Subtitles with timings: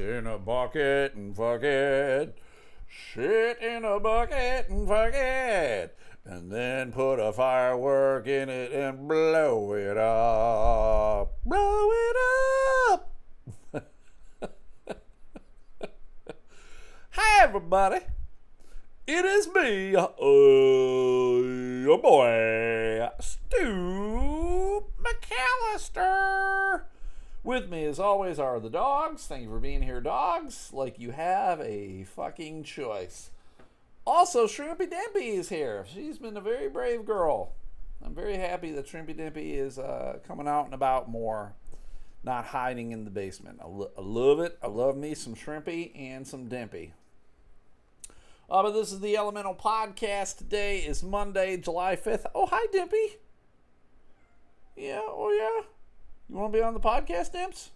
[0.00, 2.36] in a bucket and fuck it.
[2.88, 5.96] Shit in a bucket and fuck it.
[6.24, 11.36] And then put a firework in it and blow it up.
[11.44, 12.16] Blow it
[12.90, 13.12] up.
[17.10, 18.00] Hi, everybody.
[19.06, 20.08] It is me, uh,
[21.82, 26.82] your boy, Stu McAllister.
[27.42, 29.26] With me, as always, are the dogs.
[29.26, 30.70] Thank you for being here, dogs.
[30.72, 33.30] Like you have a fucking choice.
[34.06, 35.86] Also, Shrimpy Dimpy is here.
[35.92, 37.52] She's been a very brave girl.
[38.04, 41.54] I'm very happy that Shrimpy Dimpy is uh, coming out and about more,
[42.22, 43.58] not hiding in the basement.
[43.62, 44.58] I, lo- I love it.
[44.62, 46.92] I love me some Shrimpy and some Dimpy.
[48.50, 50.38] Uh, but this is the Elemental Podcast.
[50.38, 52.26] Today is Monday, July 5th.
[52.34, 53.16] Oh, hi, Dimpy.
[54.76, 55.66] Yeah, oh, yeah.
[56.30, 57.70] You want to be on the podcast, Dimps?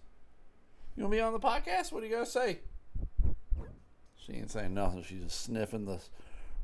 [0.96, 1.90] You want to be on the podcast?
[1.90, 2.60] What do you got to say?
[4.16, 5.02] She ain't saying nothing.
[5.02, 5.98] She's just sniffing the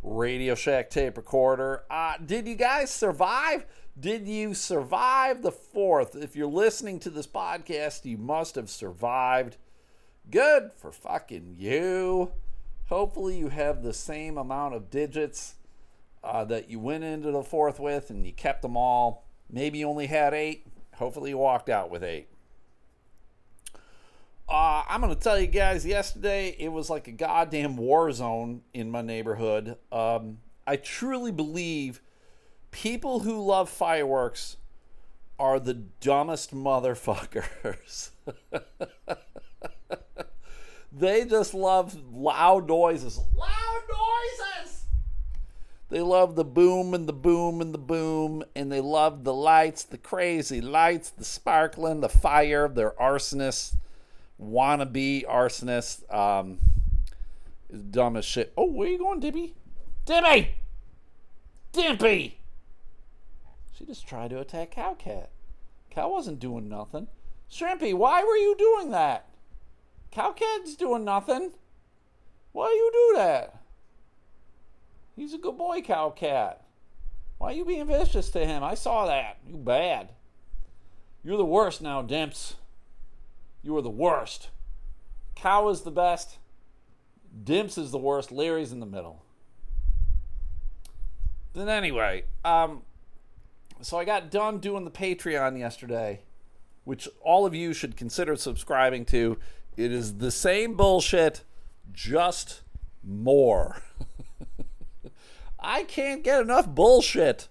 [0.05, 1.83] Radio Shack tape recorder.
[1.91, 3.67] Uh, did you guys survive?
[3.99, 6.15] Did you survive the fourth?
[6.15, 9.57] If you're listening to this podcast, you must have survived.
[10.31, 12.31] Good for fucking you.
[12.89, 15.57] Hopefully, you have the same amount of digits
[16.23, 19.27] uh, that you went into the fourth with and you kept them all.
[19.51, 20.70] Maybe you only had eight.
[21.01, 22.29] Hopefully, you walked out with eight.
[24.47, 28.61] Uh, I'm going to tell you guys, yesterday it was like a goddamn war zone
[28.75, 29.79] in my neighborhood.
[29.91, 32.03] Um, I truly believe
[32.71, 34.59] people who love fireworks
[35.39, 38.11] are the dumbest motherfuckers.
[40.93, 43.19] they just love loud noises.
[43.35, 44.80] Loud noises!
[45.91, 49.83] They love the boom and the boom and the boom, and they love the lights,
[49.83, 52.69] the crazy lights, the sparkling, the fire.
[52.69, 53.75] They're arsonists
[54.41, 56.13] wannabe arsonist.
[56.13, 56.59] Um,
[57.91, 58.53] dumb as shit.
[58.57, 59.55] Oh, where you going, Dippy?
[60.07, 60.55] Dippy!
[61.73, 62.41] Dippy!
[63.73, 65.29] She just tried to attack Cowcat.
[65.91, 67.09] Cow wasn't doing nothing.
[67.51, 69.27] Shrimpy, why were you doing that?
[70.13, 71.53] Cowcat's doing nothing.
[72.53, 73.60] Why you do that?
[75.21, 76.61] He's a good boy, Cowcat.
[77.37, 78.65] Why are you being vicious to him?
[78.65, 79.37] I saw that.
[79.47, 80.13] You bad.
[81.23, 82.55] You're the worst now, Dimps.
[83.63, 84.49] You are the worst.
[85.35, 86.39] Cow is the best.
[87.45, 88.33] Dimps is the worst.
[88.33, 89.23] Larry's in the middle.
[91.53, 92.81] Then anyway, um,
[93.83, 96.23] so I got done doing the Patreon yesterday,
[96.85, 99.37] which all of you should consider subscribing to.
[99.77, 101.43] It is the same bullshit,
[101.93, 102.63] just
[103.05, 103.83] more.
[105.61, 107.49] I can't get enough bullshit.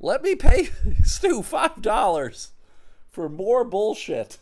[0.00, 0.70] Let me pay
[1.04, 2.52] Stu five dollars
[3.08, 4.38] for more bullshit.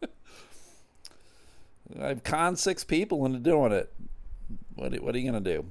[2.00, 3.92] I've conned six people into doing it.
[4.74, 5.66] What, what are you to do?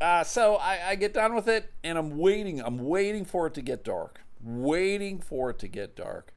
[0.00, 2.60] Uh, so I, I get done with it, and I'm waiting.
[2.60, 4.20] I'm waiting for it to get dark.
[4.40, 6.32] Waiting for it to get dark,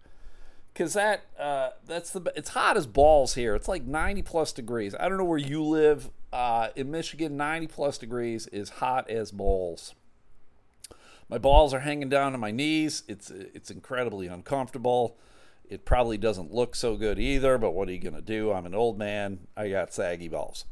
[0.73, 3.53] because that uh, that's the it's hot as balls here.
[3.53, 4.95] It's like 90 plus degrees.
[4.99, 6.09] I don't know where you live.
[6.31, 9.95] Uh, in Michigan, 90 plus degrees is hot as balls.
[11.27, 13.03] My balls are hanging down to my knees.
[13.07, 15.17] It's it's incredibly uncomfortable.
[15.69, 18.51] It probably doesn't look so good either, but what are you going to do?
[18.51, 19.47] I'm an old man.
[19.55, 20.65] I got saggy balls.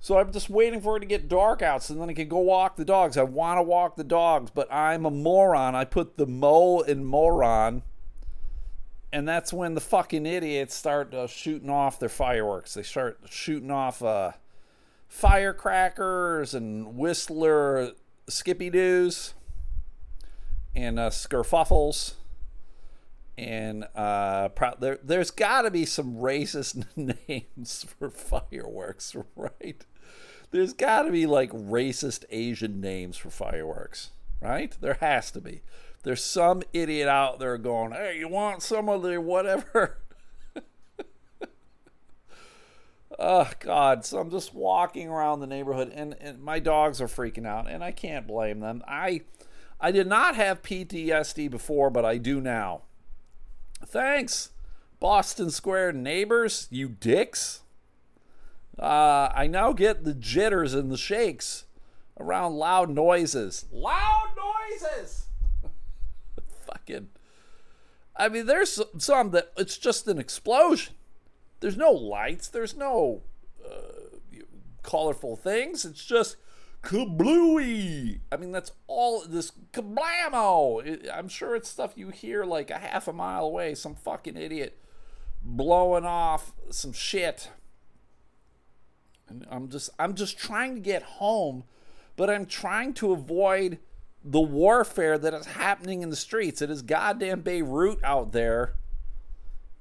[0.00, 2.38] So I'm just waiting for it to get dark out so then I can go
[2.38, 3.16] walk the dogs.
[3.16, 5.76] I want to walk the dogs, but I'm a moron.
[5.76, 7.82] I put the mo in moron.
[9.12, 12.74] And that's when the fucking idiots start uh, shooting off their fireworks.
[12.74, 14.32] They start shooting off uh,
[15.08, 17.92] firecrackers and Whistler
[18.28, 19.34] Skippy Doos
[20.74, 22.14] and uh, Skerfuffles
[23.38, 26.84] and uh, pro- there, there's got to be some racist
[27.28, 29.84] names for fireworks, right?
[30.50, 34.76] There's got to be like racist Asian names for fireworks, right?
[34.80, 35.62] There has to be.
[36.02, 39.98] There's some idiot out there going, "Hey, you want some of the whatever?"
[43.18, 44.04] oh God!
[44.04, 47.84] So I'm just walking around the neighborhood, and, and my dogs are freaking out, and
[47.84, 48.82] I can't blame them.
[48.86, 49.22] I
[49.80, 52.82] I did not have PTSD before, but I do now.
[53.84, 54.50] Thanks,
[55.00, 57.62] Boston Square neighbors, you dicks.
[58.78, 61.64] Uh, I now get the jitters and the shakes
[62.18, 63.66] around loud noises.
[63.72, 65.26] Loud noises!
[66.86, 67.08] Fucking.
[68.16, 70.94] I mean, there's some that it's just an explosion.
[71.60, 73.22] There's no lights, there's no
[73.64, 74.48] uh,
[74.82, 75.84] colorful things.
[75.84, 76.36] It's just
[76.82, 78.20] kablooey.
[78.30, 81.08] I mean, that's all this kablamo.
[81.12, 83.74] I'm sure it's stuff you hear like a half a mile away.
[83.74, 84.78] Some fucking idiot
[85.42, 87.50] blowing off some shit.
[89.28, 91.64] And I'm just I'm just trying to get home,
[92.16, 93.78] but I'm trying to avoid
[94.24, 96.62] the warfare that is happening in the streets.
[96.62, 98.74] It is goddamn Beirut out there.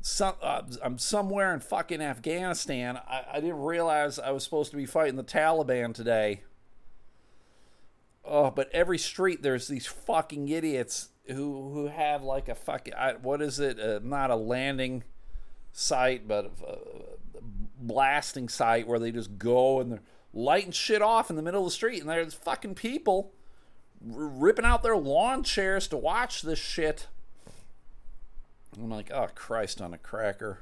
[0.01, 2.97] Some, uh, I'm somewhere in fucking Afghanistan.
[2.97, 6.41] I, I didn't realize I was supposed to be fighting the Taliban today.
[8.25, 13.13] Oh, but every street there's these fucking idiots who who have like a fucking I,
[13.13, 13.79] what is it?
[13.79, 15.03] Uh, not a landing
[15.71, 16.77] site, but a, a
[17.79, 20.03] blasting site where they just go and they're
[20.33, 23.33] lighting shit off in the middle of the street, and there's fucking people
[24.03, 27.07] ripping out their lawn chairs to watch this shit.
[28.77, 30.59] I'm like, oh Christ on a cracker.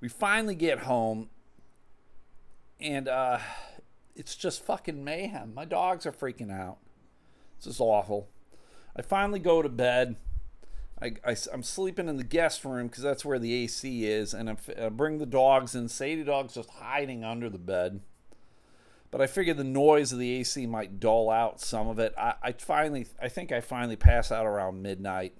[0.00, 1.28] We finally get home,
[2.80, 3.38] and uh,
[4.16, 5.54] it's just fucking mayhem.
[5.54, 6.78] My dogs are freaking out.
[7.58, 8.28] This is awful.
[8.96, 10.16] I finally go to bed.
[11.00, 14.50] I, I, am sleeping in the guest room because that's where the AC is, and
[14.50, 15.88] I, I bring the dogs in.
[15.88, 18.00] Sadie dog's just hiding under the bed.
[19.12, 22.14] But I figured the noise of the AC might dull out some of it.
[22.16, 25.34] I, I finally, I think I finally pass out around midnight.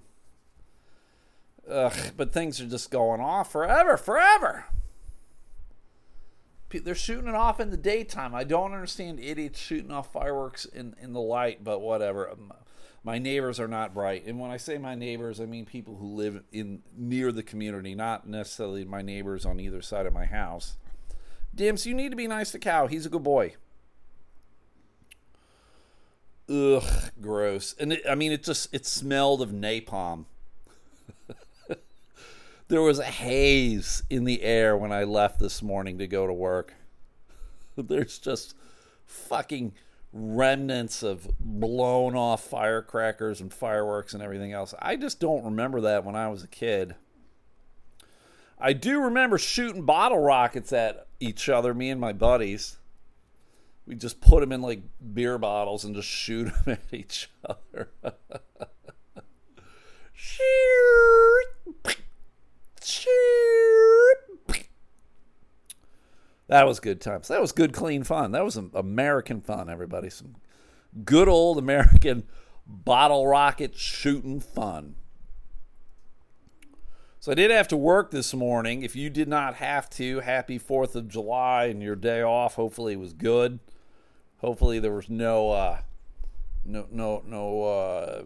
[1.67, 4.65] Ugh, but things are just going off forever, forever.
[6.69, 8.35] They're shooting it off in the daytime.
[8.35, 12.29] I don't understand idiots shooting off fireworks in, in the light, but whatever.
[12.29, 12.53] Um,
[13.03, 14.25] my neighbors are not bright.
[14.27, 17.95] And when I say my neighbors, I mean people who live in near the community,
[17.95, 20.77] not necessarily my neighbors on either side of my house.
[21.53, 22.87] Dims, you need to be nice to Cow.
[22.87, 23.55] He's a good boy.
[26.49, 26.83] Ugh,
[27.21, 27.73] gross.
[27.79, 30.25] And it, I mean, it just it smelled of napalm.
[32.67, 36.33] there was a haze in the air when I left this morning to go to
[36.33, 36.73] work.
[37.77, 38.55] There's just
[39.05, 39.73] fucking
[40.11, 44.73] remnants of blown off firecrackers and fireworks and everything else.
[44.79, 46.95] I just don't remember that when I was a kid.
[48.59, 52.77] I do remember shooting bottle rockets at each other, me and my buddies.
[53.85, 54.81] We just put them in like
[55.13, 57.89] beer bottles and just shoot them at each other.
[66.47, 67.27] that was good times.
[67.27, 68.31] That was good, clean fun.
[68.31, 70.09] That was American fun, everybody.
[70.09, 70.35] Some
[71.03, 72.23] good old American
[72.65, 74.95] bottle rocket shooting fun.
[77.19, 78.83] So I did have to work this morning.
[78.83, 82.55] If you did not have to, happy 4th of July and your day off.
[82.55, 83.59] Hopefully it was good.
[84.43, 85.77] Hopefully there was no uh,
[86.65, 88.23] no no no uh,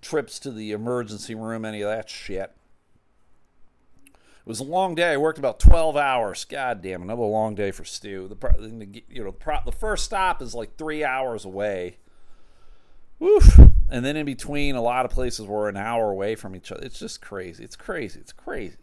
[0.00, 2.52] trips to the emergency room, any of that shit.
[4.04, 5.12] It was a long day.
[5.12, 6.44] I worked about 12 hours.
[6.44, 8.26] God damn, another long day for Stu.
[8.26, 11.98] The you know the first stop is like three hours away.
[13.20, 13.58] Woof.
[13.90, 16.84] And then in between, a lot of places were an hour away from each other.
[16.84, 17.62] It's just crazy.
[17.62, 18.18] It's crazy.
[18.20, 18.76] It's crazy.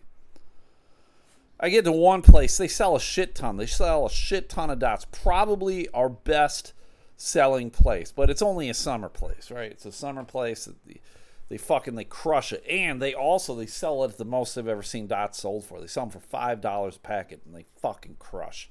[1.60, 3.58] I get to one place, they sell a shit ton.
[3.58, 5.06] They sell a shit ton of dots.
[5.06, 6.74] Probably our best
[7.18, 9.72] selling place, but it's only a summer place, right?
[9.72, 11.00] It's a summer place that the,
[11.48, 14.68] they fucking they crush it, and they also they sell it at the most they've
[14.68, 15.80] ever seen dots sold for.
[15.80, 18.70] They sell them for five dollars a packet, and they fucking crush.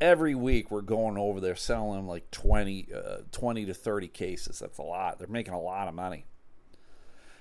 [0.00, 4.58] Every week we're going over there selling them like 20, uh, 20 to thirty cases.
[4.58, 5.18] That's a lot.
[5.18, 6.26] They're making a lot of money.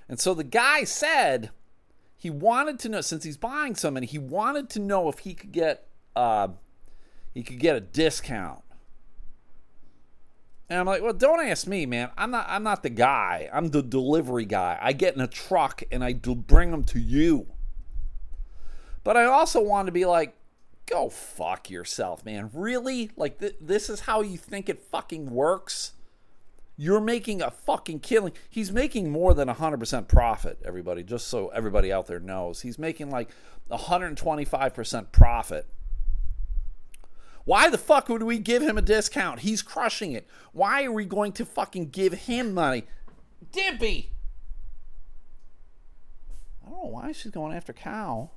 [0.09, 1.49] And so the guy said
[2.17, 5.33] he wanted to know since he's buying so many, he wanted to know if he
[5.35, 6.49] could get uh,
[7.33, 8.63] he could get a discount.
[10.69, 12.09] And I'm like, well, don't ask me, man.
[12.17, 12.45] I'm not.
[12.49, 13.49] I'm not the guy.
[13.53, 14.77] I'm the delivery guy.
[14.81, 17.47] I get in a truck and I do bring them to you.
[19.03, 20.35] But I also want to be like,
[20.87, 22.49] go fuck yourself, man.
[22.51, 23.11] Really?
[23.15, 25.93] Like th- this is how you think it fucking works?
[26.79, 28.33] You're making a fucking killing.
[28.47, 32.61] He's making more than 100% profit, everybody, just so everybody out there knows.
[32.61, 33.31] He's making like
[33.71, 35.65] 125% profit.
[37.45, 39.39] Why the fuck would we give him a discount?
[39.39, 40.27] He's crushing it.
[40.51, 42.83] Why are we going to fucking give him money?
[43.51, 44.09] Dimpy!
[46.63, 48.29] I don't know why she's going after Cow.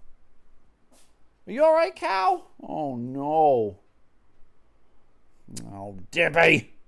[1.47, 2.45] Are you alright, Cow?
[2.63, 3.81] Oh no.
[5.73, 6.80] Oh, Dippy!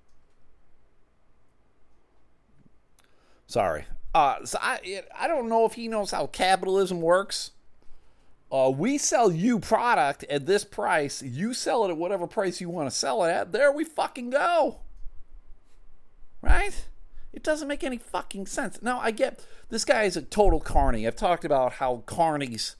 [3.52, 3.84] Sorry.
[4.14, 7.50] Uh, so I I don't know if he knows how capitalism works.
[8.50, 11.22] Uh, we sell you product at this price.
[11.22, 13.52] You sell it at whatever price you want to sell it at.
[13.52, 14.78] There we fucking go.
[16.40, 16.86] Right?
[17.34, 18.80] It doesn't make any fucking sense.
[18.80, 21.06] Now I get this guy is a total carny.
[21.06, 22.76] I've talked about how carnies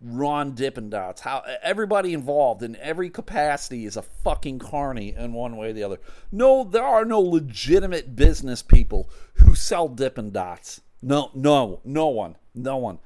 [0.00, 1.22] run Dippin' Dots.
[1.22, 5.82] How everybody involved in every capacity is a fucking carny in one way or the
[5.82, 5.98] other.
[6.30, 10.80] No, there are no legitimate business people who sell Dippin' Dots.
[11.02, 12.98] No, no, no one, no one.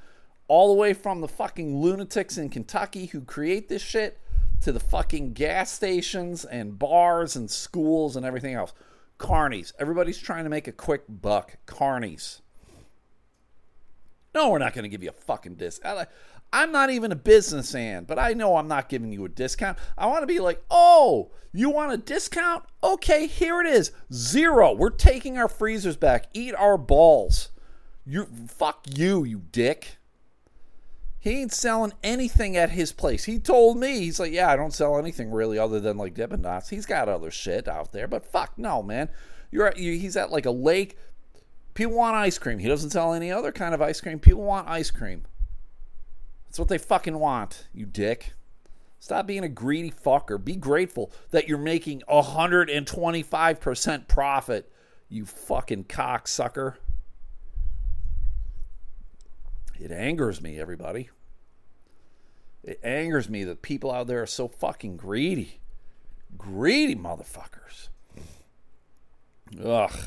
[0.52, 4.18] all the way from the fucking lunatics in Kentucky who create this shit
[4.60, 8.74] to the fucking gas stations and bars and schools and everything else.
[9.18, 9.72] Carnies.
[9.78, 11.56] Everybody's trying to make a quick buck.
[11.66, 12.42] Carnies.
[14.34, 16.06] No, we're not going to give you a fucking discount.
[16.52, 19.78] I'm not even a business businessman, but I know I'm not giving you a discount.
[19.96, 22.64] I want to be like, oh, you want a discount?
[22.82, 23.92] Okay, here it is.
[24.12, 24.72] Zero.
[24.72, 26.26] We're taking our freezers back.
[26.32, 27.50] Eat our balls.
[28.04, 29.98] You fuck you, you dick.
[31.18, 33.24] He ain't selling anything at his place.
[33.24, 36.42] He told me, he's like, yeah, I don't sell anything really other than like Dippin'
[36.42, 36.70] Dots.
[36.70, 39.08] He's got other shit out there, but fuck no, man.
[39.50, 40.98] You're at, you, he's at like a lake.
[41.74, 42.58] People want ice cream.
[42.58, 44.18] He doesn't sell any other kind of ice cream.
[44.18, 45.24] People want ice cream.
[46.52, 48.34] That's what they fucking want, you dick.
[48.98, 50.36] Stop being a greedy fucker.
[50.44, 54.70] Be grateful that you're making 125% profit,
[55.08, 56.74] you fucking cocksucker.
[59.80, 61.08] It angers me, everybody.
[62.62, 65.58] It angers me that people out there are so fucking greedy.
[66.36, 67.88] Greedy motherfuckers.
[69.64, 69.98] Ugh.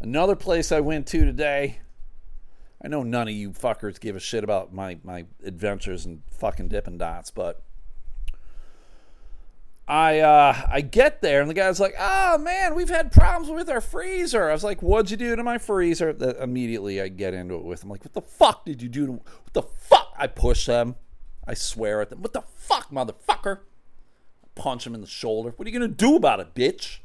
[0.00, 1.78] Another place I went to today.
[2.86, 6.68] I know none of you fuckers give a shit about my, my adventures and fucking
[6.68, 7.60] Dippin' Dots, but
[9.88, 13.68] I uh, I get there and the guy's like, "Oh man, we've had problems with
[13.68, 17.34] our freezer." I was like, "What'd you do to my freezer?" That immediately I get
[17.34, 19.12] into it with him, like, "What the fuck did you do to?
[19.14, 20.94] What the fuck?" I push them,
[21.44, 23.62] I swear at them, "What the fuck, motherfucker!"
[24.44, 25.52] I punch him in the shoulder.
[25.56, 26.98] What are you gonna do about it, bitch?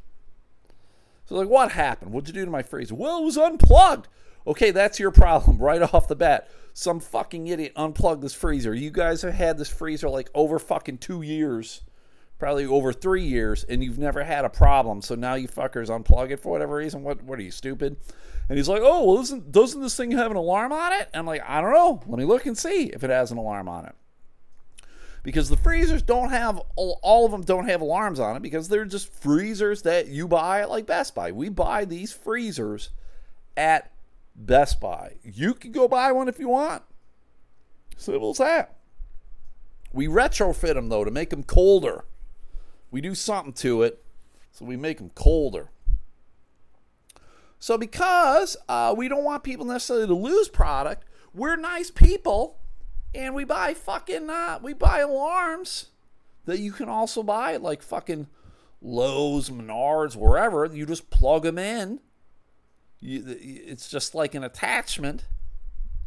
[1.25, 2.11] So like, what happened?
[2.11, 2.93] What'd you do to my freezer?
[2.93, 4.07] Well, it was unplugged.
[4.45, 6.49] Okay, that's your problem right off the bat.
[6.73, 8.73] Some fucking idiot unplugged this freezer.
[8.73, 11.81] You guys have had this freezer like over fucking two years
[12.41, 14.99] probably over three years, and you've never had a problem.
[15.03, 17.03] So now you fuckers unplug it for whatever reason.
[17.03, 17.97] What what are you stupid?
[18.49, 21.07] And he's like, oh, well, doesn't doesn't this thing have an alarm on it?
[21.13, 22.01] I'm like, I don't know.
[22.07, 23.95] Let me look and see if it has an alarm on it.
[25.21, 28.85] Because the freezers don't have all of them don't have alarms on it because they're
[28.85, 31.31] just freezers that you buy at like Best Buy.
[31.31, 32.89] We buy these freezers
[33.55, 33.91] at
[34.35, 35.15] Best Buy.
[35.23, 36.83] You can go buy one if you want.
[37.97, 38.77] Simple as that.
[39.93, 42.05] We retrofit them though to make them colder.
[42.89, 44.03] We do something to it,
[44.51, 45.69] so we make them colder.
[47.59, 52.57] So, because uh, we don't want people necessarily to lose product, we're nice people,
[53.13, 55.91] and we buy fucking uh, we buy alarms
[56.45, 58.27] that you can also buy like fucking
[58.81, 60.65] Lowe's, Menards, wherever.
[60.65, 61.99] You just plug them in.
[63.01, 65.25] You, it's just like an attachment,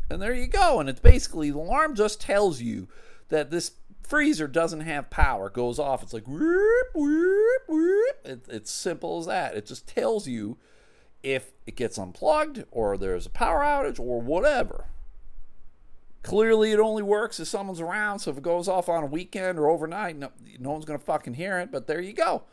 [0.08, 0.80] and there you go.
[0.80, 2.88] And it's basically the alarm just tells you
[3.28, 3.72] that this
[4.02, 6.02] freezer doesn't have power, it goes off.
[6.02, 8.16] It's like whoop, whoop, whoop.
[8.24, 9.56] It, it's simple as that.
[9.56, 10.56] It just tells you
[11.22, 14.84] if it gets unplugged or there's a power outage or whatever.
[16.22, 18.20] Clearly, it only works if someone's around.
[18.20, 21.34] So if it goes off on a weekend or overnight, no, no one's gonna fucking
[21.34, 21.70] hear it.
[21.72, 22.44] But there you go.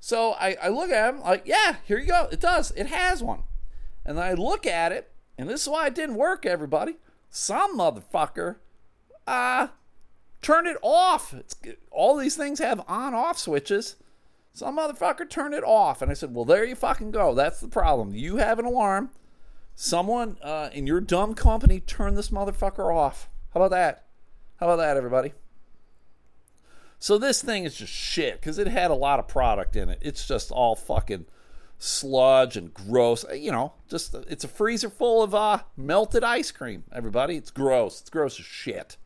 [0.00, 2.28] So I, I look at him like, yeah, here you go.
[2.30, 2.70] It does.
[2.72, 3.42] It has one.
[4.06, 6.96] And I look at it, and this is why it didn't work, everybody.
[7.28, 8.56] Some motherfucker
[9.26, 9.68] uh,
[10.40, 11.34] turn it off.
[11.34, 11.56] It's,
[11.90, 13.96] all these things have on off switches.
[14.52, 16.00] Some motherfucker turned it off.
[16.00, 17.34] And I said, Well, there you fucking go.
[17.34, 18.14] That's the problem.
[18.14, 19.10] You have an alarm.
[19.74, 23.28] Someone uh, in your dumb company turned this motherfucker off.
[23.52, 24.06] How about that?
[24.60, 25.34] How about that, everybody?
[26.98, 29.98] So this thing is just shit because it had a lot of product in it.
[30.00, 31.26] It's just all fucking
[31.78, 33.24] sludge and gross.
[33.34, 36.84] You know, just it's a freezer full of uh, melted ice cream.
[36.92, 38.00] Everybody, it's gross.
[38.00, 38.96] It's gross as shit.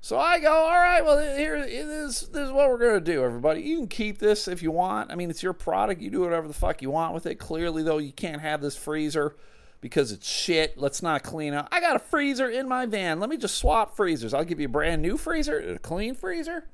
[0.00, 2.28] So I go, all right, well, here it is.
[2.28, 3.62] This is what we're to do, everybody.
[3.62, 5.10] You can keep this if you want.
[5.10, 6.00] I mean, it's your product.
[6.00, 7.34] You do whatever the fuck you want with it.
[7.34, 9.34] Clearly, though, you can't have this freezer
[9.80, 10.78] because it's shit.
[10.78, 11.68] Let's not clean up.
[11.72, 13.18] I got a freezer in my van.
[13.18, 14.32] Let me just swap freezers.
[14.32, 16.68] I'll give you a brand new freezer, a clean freezer.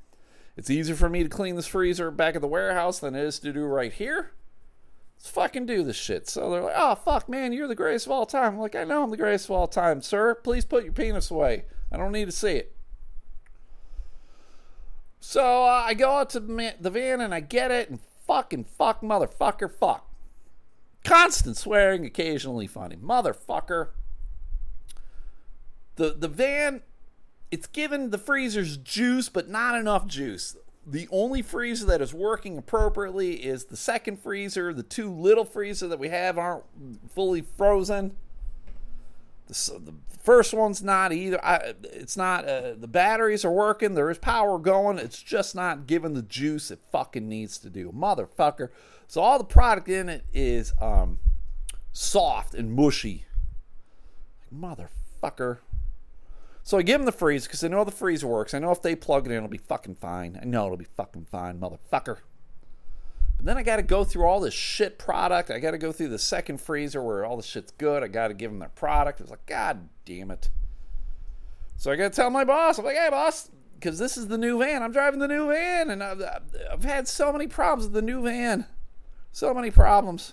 [0.57, 3.39] It's easier for me to clean this freezer back at the warehouse than it is
[3.41, 4.33] to do right here.
[5.17, 6.29] Let's fucking do this shit.
[6.29, 8.55] So they're like, oh, fuck, man, you're the greatest of all time.
[8.55, 10.35] I'm like, I know I'm the greatest of all time, sir.
[10.35, 11.65] Please put your penis away.
[11.91, 12.75] I don't need to see it.
[15.21, 19.01] So uh, I go out to the van and I get it and fucking fuck
[19.01, 20.07] motherfucker fuck.
[21.03, 22.97] Constant swearing, occasionally funny.
[22.97, 23.89] Motherfucker.
[25.97, 26.83] The the van
[27.51, 30.57] it's given the freezers juice but not enough juice.
[30.87, 34.75] The only freezer that is working appropriately is the second freezer.
[34.75, 36.65] The two little freezer that we have aren't
[37.11, 38.17] fully frozen.
[39.47, 41.43] The, the first one's not either.
[41.45, 42.47] I, it's not.
[42.47, 43.95] Uh, the batteries are working.
[43.95, 44.99] There is power going.
[44.99, 48.69] It's just not giving the juice it fucking needs to do, motherfucker.
[49.07, 51.19] So all the product in it is um,
[51.93, 53.25] soft and mushy.
[54.53, 55.59] motherfucker.
[56.65, 58.55] So I give them the freezer because I know the freezer works.
[58.55, 60.39] I know if they plug it in, it'll be fucking fine.
[60.41, 62.19] I know it'll be fucking fine, motherfucker.
[63.37, 65.51] But then I got to go through all this shit product.
[65.51, 68.03] I got to go through the second freezer where all the shit's good.
[68.03, 69.21] I got to give them their product.
[69.21, 70.49] It's like, God damn it.
[71.77, 74.39] So I got to tell my boss, I'm like, hey, boss, because this is the
[74.39, 74.83] new van.
[74.83, 76.23] I'm driving the new van, and I've,
[76.73, 78.65] I've had so many problems with the new van.
[79.33, 80.33] So many problems.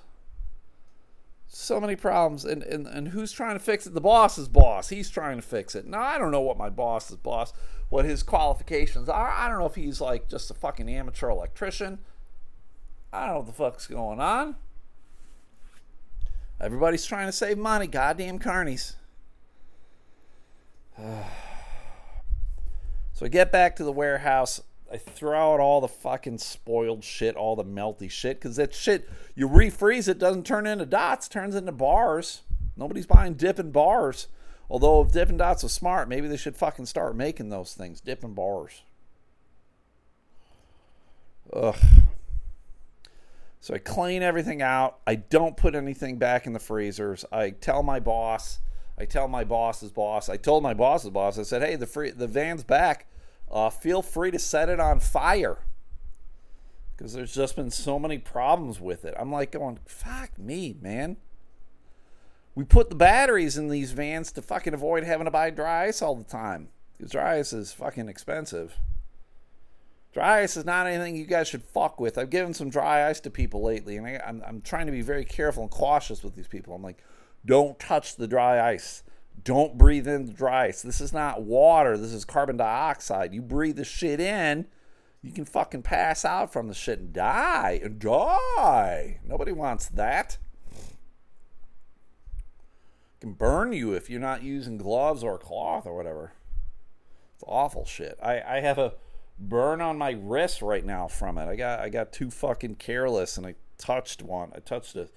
[1.53, 2.46] So many problems.
[2.46, 3.93] And, and, and who's trying to fix it?
[3.93, 4.88] The boss's boss.
[4.88, 5.86] He's trying to fix it.
[5.86, 7.51] Now, I don't know what my boss's boss,
[7.89, 9.29] what his qualifications are.
[9.29, 12.00] I don't know if he's like just a fucking amateur electrician.
[13.12, 14.55] I don't know what the fuck's going on.
[16.62, 17.86] Everybody's trying to save money.
[17.86, 18.96] Goddamn carnies.
[20.98, 21.25] so
[23.20, 24.62] we get back to the warehouse.
[24.91, 29.10] I throw out all the fucking spoiled shit, all the melty shit, because that shit,
[29.36, 32.41] you refreeze it, doesn't turn into dots, turns into bars.
[32.75, 34.27] Nobody's buying dipping bars.
[34.69, 38.33] Although if Dippin' Dots was smart, maybe they should fucking start making those things, dipping
[38.33, 38.83] bars.
[41.53, 41.75] Ugh.
[43.60, 45.00] So I clean everything out.
[45.05, 47.25] I don't put anything back in the freezers.
[47.31, 48.60] I tell my boss.
[48.98, 50.29] I tell my boss's boss.
[50.29, 51.38] I told my boss's boss.
[51.38, 53.07] I said, "Hey, the free, the van's back.
[53.51, 55.60] Uh, feel free to set it on fire."
[56.96, 59.13] Because there's just been so many problems with it.
[59.20, 61.17] I'm like going, "Fuck me, man."
[62.53, 66.01] We put the batteries in these vans to fucking avoid having to buy dry ice
[66.01, 66.70] all the time.
[66.98, 68.77] Because dry ice is fucking expensive.
[70.13, 72.17] Dry ice is not anything you guys should fuck with.
[72.17, 74.91] I've given some dry ice to people lately, and I, am I'm, I'm trying to
[74.91, 76.75] be very careful and cautious with these people.
[76.75, 77.01] I'm like,
[77.46, 79.03] don't touch the dry ice.
[79.43, 80.81] Don't breathe in the dry ice.
[80.81, 81.97] This is not water.
[81.97, 83.33] This is carbon dioxide.
[83.33, 84.67] You breathe the shit in,
[85.21, 87.79] you can fucking pass out from the shit and die.
[87.83, 89.19] And die.
[89.23, 90.38] Nobody wants that.
[93.19, 96.33] Can burn you if you're not using gloves or cloth or whatever.
[97.35, 98.17] It's awful shit.
[98.22, 98.94] I, I have a
[99.37, 101.48] burn on my wrist right now from it.
[101.48, 104.51] I got I got too fucking careless and I touched one.
[104.55, 105.09] I touched a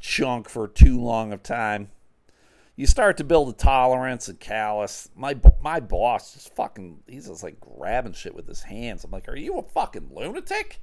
[0.00, 1.90] chunk for too long of time.
[2.76, 5.08] You start to build a tolerance and callous.
[5.16, 9.02] My my boss just fucking he's just like grabbing shit with his hands.
[9.02, 10.82] I'm like, "Are you a fucking lunatic?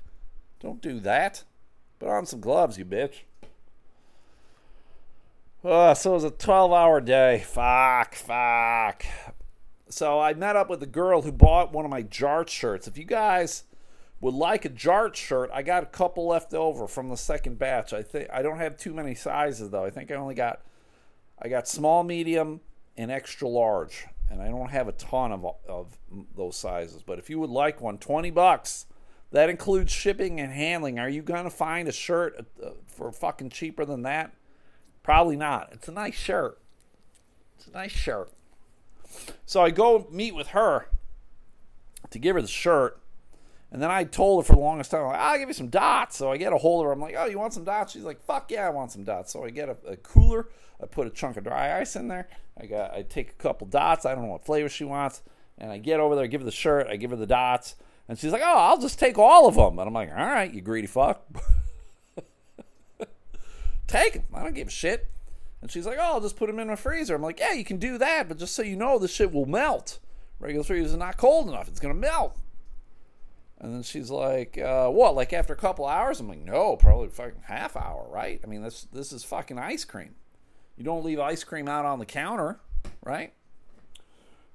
[0.59, 1.43] Don't do that.
[1.99, 3.21] Put on some gloves, you bitch."
[5.63, 7.43] Uh, so it was a 12 hour day.
[7.45, 9.05] Fuck, fuck
[9.93, 12.87] so I met up with a girl who bought one of my Jart shirts.
[12.87, 13.63] If you guys
[14.21, 17.93] would like a Jart shirt, I got a couple left over from the second batch.
[17.93, 19.85] I think I don't have too many sizes though.
[19.85, 20.61] I think I only got
[21.43, 22.61] I got small, medium,
[22.95, 25.97] and extra large, and I don't have a ton of of
[26.35, 27.03] those sizes.
[27.03, 28.85] But if you would like one, 20 bucks.
[29.31, 30.99] That includes shipping and handling.
[30.99, 34.31] Are you going to find a shirt uh, for fucking cheaper than that?
[35.01, 35.69] Probably not.
[35.71, 36.59] It's a nice shirt.
[37.57, 38.29] It's a nice shirt.
[39.47, 40.87] So I go meet with her
[42.11, 42.99] to give her the shirt.
[43.73, 46.15] And then I told her for the longest time, like, I'll give you some dots.
[46.15, 46.91] So I get a hold of her.
[46.91, 47.91] I'm like, oh, you want some dots?
[47.91, 49.33] She's like, fuck yeah, I want some dots.
[49.33, 50.47] So I get a, a cooler.
[50.81, 52.27] I put a chunk of dry ice in there.
[52.61, 54.05] I got, I take a couple dots.
[54.05, 55.23] I don't know what flavor she wants.
[55.57, 56.85] And I get over there, I give her the shirt.
[56.87, 57.73] I give her the dots.
[58.07, 59.79] And she's like, oh, I'll just take all of them.
[59.79, 61.25] And I'm like, all right, you greedy fuck.
[63.87, 64.25] take them.
[64.35, 65.09] I don't give a shit.
[65.63, 67.15] And she's like, oh, I'll just put them in my freezer.
[67.15, 69.47] I'm like, yeah, you can do that, but just so you know, this shit will
[69.47, 69.97] melt.
[70.39, 71.67] Regular freezer is not cold enough.
[71.67, 72.37] It's going to melt.
[73.63, 76.19] And then she's like, uh, what, like after a couple hours?
[76.19, 78.41] I'm like, no, probably fucking half hour, right?
[78.43, 80.15] I mean, this, this is fucking ice cream.
[80.75, 82.59] You don't leave ice cream out on the counter,
[83.05, 83.31] right?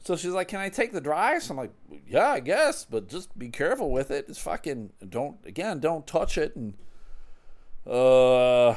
[0.05, 1.73] So she's like, "Can I take the dry ice?" I'm like,
[2.07, 4.27] "Yeah, I guess, but just be careful with it.
[4.29, 6.75] It's fucking don't again, don't touch it and
[7.87, 8.75] uh,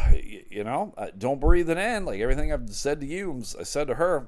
[0.50, 2.06] you know, uh, don't breathe it in.
[2.06, 4.28] Like everything I've said to you, I said to her.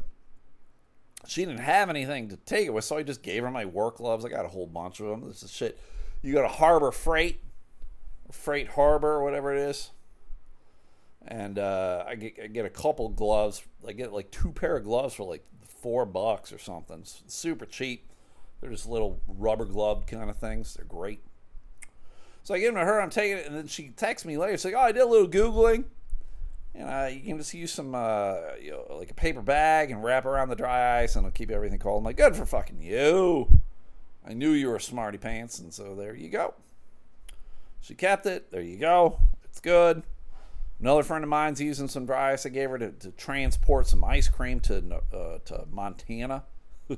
[1.25, 3.97] She didn't have anything to take it with, so I just gave her my work
[3.97, 4.25] gloves.
[4.25, 5.27] I got a whole bunch of them.
[5.27, 5.79] This is shit.
[6.23, 7.41] You go to Harbor Freight,
[8.31, 9.91] Freight Harbor, or whatever it is,
[11.27, 13.61] and uh, I, get, I get a couple gloves.
[13.85, 16.99] I get like two pair of gloves for like four bucks or something.
[17.01, 18.09] It's super cheap.
[18.61, 20.75] They're just little rubber glove kind of things.
[20.75, 21.19] They're great.
[22.43, 23.01] So I give them to her.
[23.01, 24.53] I'm taking it, and then she texts me later.
[24.53, 25.83] She's like, "Oh, I did a little googling,
[26.73, 30.01] and uh, you can just use some uh, you know, like a paper bag and
[30.01, 32.81] wrap around the dry ice, and it'll keep everything cold." I'm like, "Good for fucking
[32.81, 33.59] you."
[34.25, 36.53] I knew you were smarty pants, and so there you go.
[37.81, 38.51] She kept it.
[38.51, 39.19] There you go.
[39.43, 40.03] It's good.
[40.79, 44.03] Another friend of mine's using some dry ice I gave her to, to transport some
[44.03, 46.43] ice cream to uh, to Montana.
[46.89, 46.97] I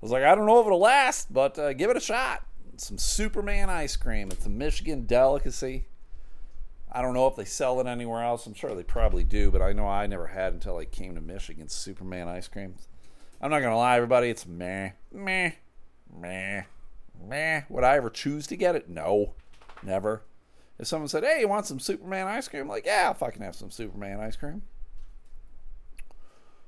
[0.00, 2.42] was like, I don't know if it'll last, but uh, give it a shot
[2.80, 4.30] some Superman ice cream.
[4.30, 5.86] It's a Michigan delicacy.
[6.90, 8.46] I don't know if they sell it anywhere else.
[8.46, 11.20] I'm sure they probably do, but I know I never had until I came to
[11.20, 11.68] Michigan.
[11.68, 12.74] Superman ice cream.
[13.40, 14.30] I'm not gonna lie, everybody.
[14.30, 15.52] It's meh, meh,
[16.14, 16.62] meh,
[17.26, 17.62] meh.
[17.68, 18.88] Would I ever choose to get it?
[18.88, 19.34] No,
[19.82, 20.22] never.
[20.78, 23.42] If someone said, "Hey, you want some Superman ice cream?" I'm like, "Yeah, I'll fucking
[23.42, 24.62] have some Superman ice cream."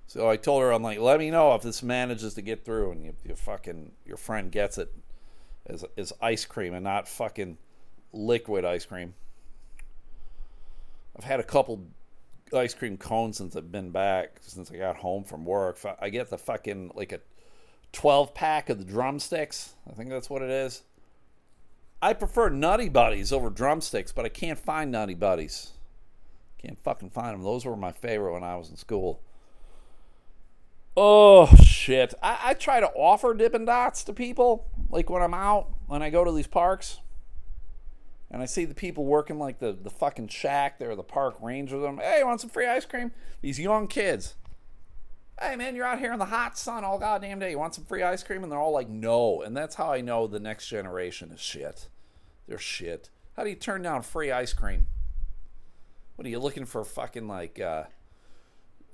[0.07, 2.91] So I told her, I'm like, "Let me know if this manages to get through,
[2.91, 4.93] and you, you fucking your friend gets it
[5.67, 7.59] as as ice cream and not fucking
[8.13, 9.15] liquid ice cream."
[11.17, 11.87] I've had a couple
[12.53, 15.79] ice cream cones since I've been back since I got home from work.
[16.01, 17.21] I get the fucking like a
[17.93, 19.75] 12 pack of the drumsticks.
[19.89, 20.83] I think that's what it is.
[22.03, 25.73] I prefer Nutty Buddies over drumsticks, but I can't find Nutty Buddies.
[26.59, 27.43] Can't fucking find them.
[27.43, 29.21] Those were my favorite when I was in school.
[30.97, 32.15] Oh shit!
[32.23, 36.11] I, I try to offer Dippin' Dots to people, like when I'm out, when I
[36.11, 36.99] go to these parks
[38.31, 41.79] and I see the people working like the, the fucking shack there, the park ranger
[41.79, 41.99] them.
[41.99, 43.13] Hey, want some free ice cream?
[43.41, 44.37] These young kids.
[45.43, 47.53] Hey man, you're out here in the hot sun all goddamn day.
[47.53, 48.43] You want some free ice cream?
[48.43, 49.41] And they're all like, no.
[49.41, 51.89] And that's how I know the next generation is shit.
[52.47, 53.09] They're shit.
[53.37, 54.87] How do you turn down free ice cream?
[56.17, 56.85] What are you looking for?
[56.85, 57.85] Fucking like uh,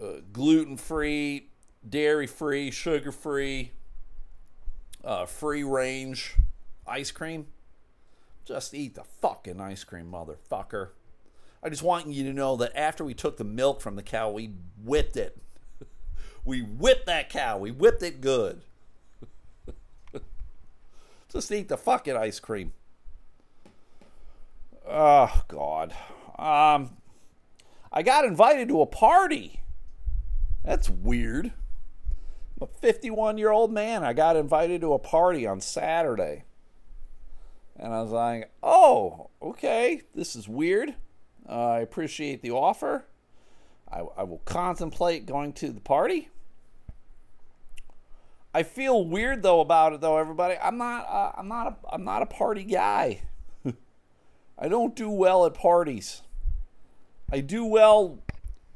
[0.00, 1.48] uh, gluten free,
[1.86, 3.72] dairy free, sugar free,
[5.04, 6.36] uh, free range
[6.86, 7.48] ice cream?
[8.44, 10.90] Just eat the fucking ice cream, motherfucker.
[11.60, 14.30] I just want you to know that after we took the milk from the cow,
[14.30, 15.38] we whipped it.
[16.46, 17.58] We whipped that cow.
[17.58, 18.62] We whipped it good.
[21.28, 22.72] just eat the fucking ice cream.
[24.88, 25.92] Oh, God.
[26.38, 26.96] Um,
[27.92, 29.60] I got invited to a party.
[30.64, 31.46] That's weird.
[31.46, 34.04] I'm a 51 year old man.
[34.04, 36.44] I got invited to a party on Saturday.
[37.74, 40.94] And I was like, oh, okay, this is weird.
[41.48, 43.04] Uh, I appreciate the offer.
[43.90, 46.30] I, I will contemplate going to the party.
[48.56, 50.56] I feel weird though about it though, everybody.
[50.56, 51.06] I'm not.
[51.06, 51.66] Uh, I'm not.
[51.66, 53.20] A, I'm not a party guy.
[54.58, 56.22] I don't do well at parties.
[57.30, 58.18] I do well,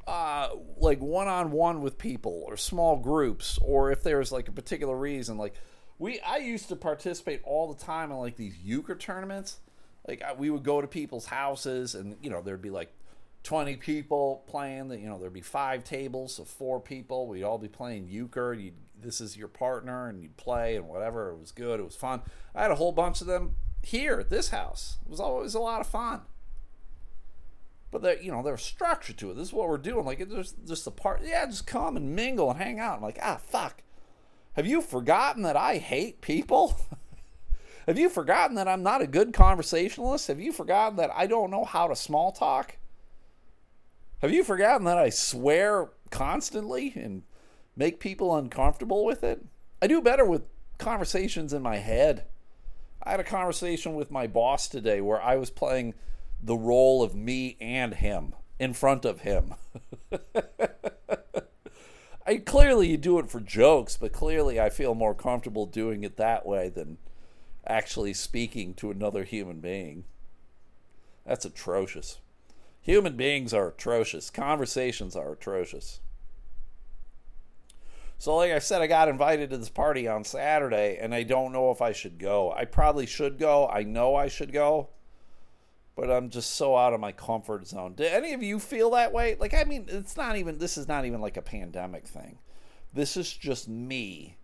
[0.06, 4.52] uh, like one on one with people or small groups, or if there's like a
[4.52, 5.54] particular reason, like
[5.98, 9.60] we I used to participate all the time in like these euchre tournaments.
[10.06, 12.92] Like we would go to people's houses, and you know there'd be like
[13.42, 14.88] twenty people playing.
[14.88, 17.26] That you know there'd be five tables of four people.
[17.26, 18.52] We'd all be playing euchre.
[18.54, 21.30] You'd, this is your partner, and you'd play and whatever.
[21.30, 21.80] It was good.
[21.80, 22.22] It was fun.
[22.54, 24.98] I had a whole bunch of them here at this house.
[25.04, 26.22] It was always a lot of fun.
[27.90, 29.34] But there, you know, there's structure to it.
[29.34, 30.04] This is what we're doing.
[30.04, 31.22] Like, it's just, just the part.
[31.24, 32.96] Yeah, just come and mingle and hang out.
[32.96, 33.82] I'm like, ah, fuck.
[34.54, 36.78] Have you forgotten that I hate people?
[37.86, 40.28] Have you forgotten that I'm not a good conversationalist?
[40.28, 42.76] Have you forgotten that I don't know how to small talk?
[44.20, 47.22] Have you forgotten that I swear constantly and
[47.74, 49.46] make people uncomfortable with it?
[49.80, 50.42] I do better with
[50.76, 52.24] conversations in my head.
[53.02, 55.94] I had a conversation with my boss today where I was playing
[56.42, 59.54] the role of me and him in front of him.
[62.26, 66.18] I clearly you do it for jokes, but clearly I feel more comfortable doing it
[66.18, 66.98] that way than
[67.66, 70.04] actually speaking to another human being.
[71.24, 72.18] That's atrocious.
[72.82, 74.30] Human beings are atrocious.
[74.30, 76.00] Conversations are atrocious.
[78.18, 81.52] So, like I said, I got invited to this party on Saturday, and I don't
[81.52, 82.52] know if I should go.
[82.52, 83.68] I probably should go.
[83.68, 84.90] I know I should go
[86.00, 87.92] but I'm just so out of my comfort zone.
[87.92, 89.36] Do any of you feel that way?
[89.38, 92.38] Like, I mean, it's not even, this is not even like a pandemic thing.
[92.94, 94.38] This is just me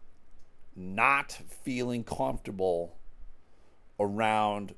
[0.76, 1.32] not
[1.64, 2.98] feeling comfortable
[3.98, 4.74] around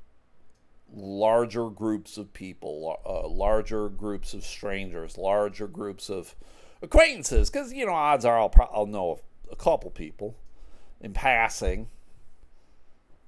[0.92, 6.34] larger groups of people, uh, larger groups of strangers, larger groups of
[6.82, 7.50] acquaintances.
[7.50, 9.20] Because, you know, odds are I'll, pro- I'll know
[9.50, 10.36] a couple people
[11.00, 11.88] in passing.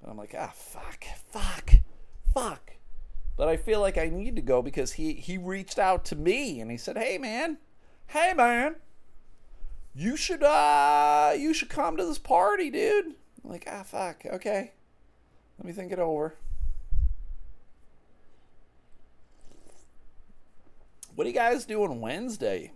[0.02, 1.72] And I'm like, ah, fuck, fuck,
[2.32, 2.72] fuck
[3.40, 6.60] but I feel like I need to go because he he reached out to me
[6.60, 7.56] and he said, "Hey man,
[8.08, 8.76] hey man,
[9.94, 14.72] you should uh you should come to this party, dude." I'm like, "Ah, fuck, okay,
[15.58, 16.34] let me think it over."
[21.14, 22.72] What are you guys doing Wednesday?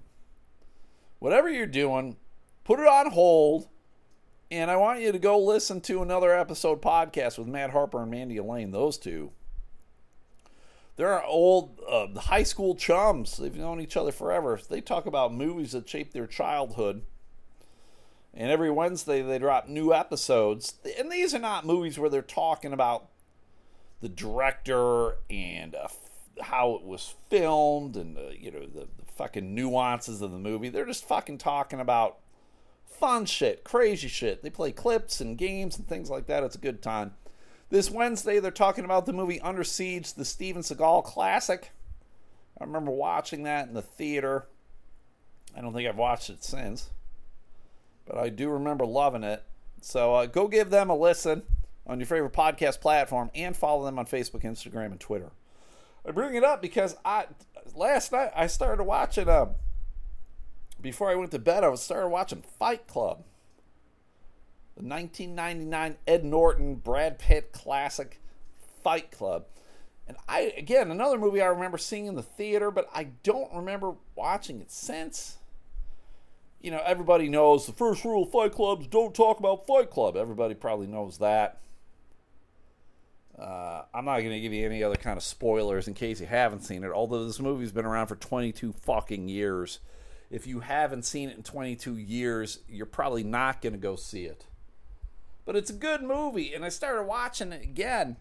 [1.18, 2.16] Whatever you're doing,
[2.64, 3.68] put it on hold.
[4.50, 8.10] And I want you to go listen to another episode podcast with Matt Harper and
[8.10, 9.32] Mandy Elaine, those two.
[10.96, 13.36] They're old uh, high school chums.
[13.36, 14.60] They've known each other forever.
[14.68, 17.02] They talk about movies that shaped their childhood.
[18.32, 20.74] And every Wednesday they drop new episodes.
[20.98, 23.08] And these are not movies where they're talking about
[24.00, 25.88] the director and uh,
[26.40, 30.68] how it was filmed and you know the, the fucking nuances of the movie.
[30.68, 32.18] They're just fucking talking about
[32.86, 34.42] fun shit, crazy shit.
[34.42, 36.42] They play clips and games and things like that.
[36.42, 37.14] It's a good time.
[37.70, 41.72] This Wednesday, they're talking about the movie Under Siege, the Steven Seagal classic.
[42.60, 44.46] I remember watching that in the theater.
[45.56, 46.90] I don't think I've watched it since,
[48.06, 49.42] but I do remember loving it.
[49.80, 51.42] So uh, go give them a listen
[51.86, 55.32] on your favorite podcast platform and follow them on Facebook, Instagram, and Twitter.
[56.06, 57.26] I bring it up because I
[57.74, 59.28] last night I started watching.
[59.28, 59.50] Um,
[60.80, 63.24] before I went to bed, I was started watching Fight Club,
[64.76, 68.20] the 1999 Ed Norton Brad Pitt classic
[68.82, 69.46] Fight Club.
[70.06, 73.94] And I again another movie I remember seeing in the theater, but I don't remember
[74.14, 75.38] watching it since.
[76.60, 80.16] You know, everybody knows the first rule of Fight Clubs don't talk about Fight Club.
[80.16, 81.60] Everybody probably knows that.
[83.38, 86.26] Uh, I'm not going to give you any other kind of spoilers in case you
[86.26, 86.90] haven't seen it.
[86.90, 89.80] Although this movie's been around for 22 fucking years,
[90.30, 94.24] if you haven't seen it in 22 years, you're probably not going to go see
[94.24, 94.46] it.
[95.44, 98.16] But it's a good movie, and I started watching it again.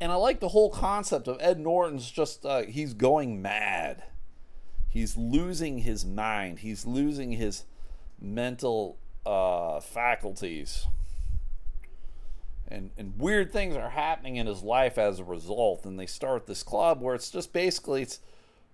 [0.00, 4.04] And I like the whole concept of Ed Norton's just, uh, he's going mad.
[4.88, 6.60] He's losing his mind.
[6.60, 7.64] He's losing his
[8.20, 10.86] mental uh, faculties
[12.72, 15.84] and, and weird things are happening in his life as a result.
[15.84, 18.20] And they start this club where it's just basically it's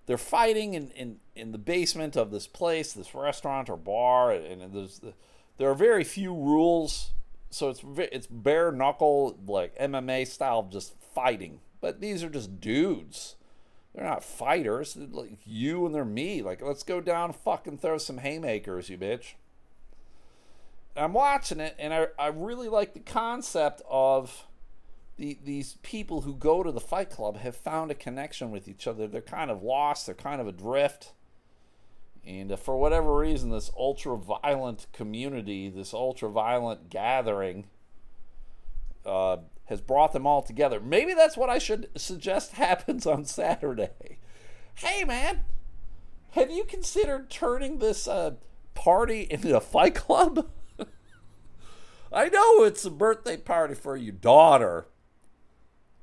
[0.05, 4.73] they're fighting in, in, in the basement of this place, this restaurant or bar, and,
[4.73, 5.01] there's
[5.57, 7.11] there are very few rules,
[7.51, 11.59] so it's it's bare knuckle like MMA style, just fighting.
[11.79, 13.35] But these are just dudes.
[13.93, 14.95] They're not fighters.
[14.95, 16.41] They're like you and they're me.
[16.41, 19.33] Like let's go down, fucking throw some haymakers, you bitch.
[20.95, 24.47] I'm watching it, and I, I really like the concept of
[25.17, 28.87] the, these people who go to the Fight Club have found a connection with each
[28.87, 29.07] other.
[29.07, 31.13] They're kind of lost, they're kind of adrift.
[32.25, 37.65] And uh, for whatever reason, this ultra violent community, this ultra violent gathering,
[39.05, 40.79] uh, has brought them all together.
[40.79, 44.17] Maybe that's what I should suggest happens on Saturday.
[44.75, 45.45] Hey, man,
[46.31, 48.35] have you considered turning this uh,
[48.73, 50.49] party into a fight club?
[52.11, 54.87] I know it's a birthday party for your daughter.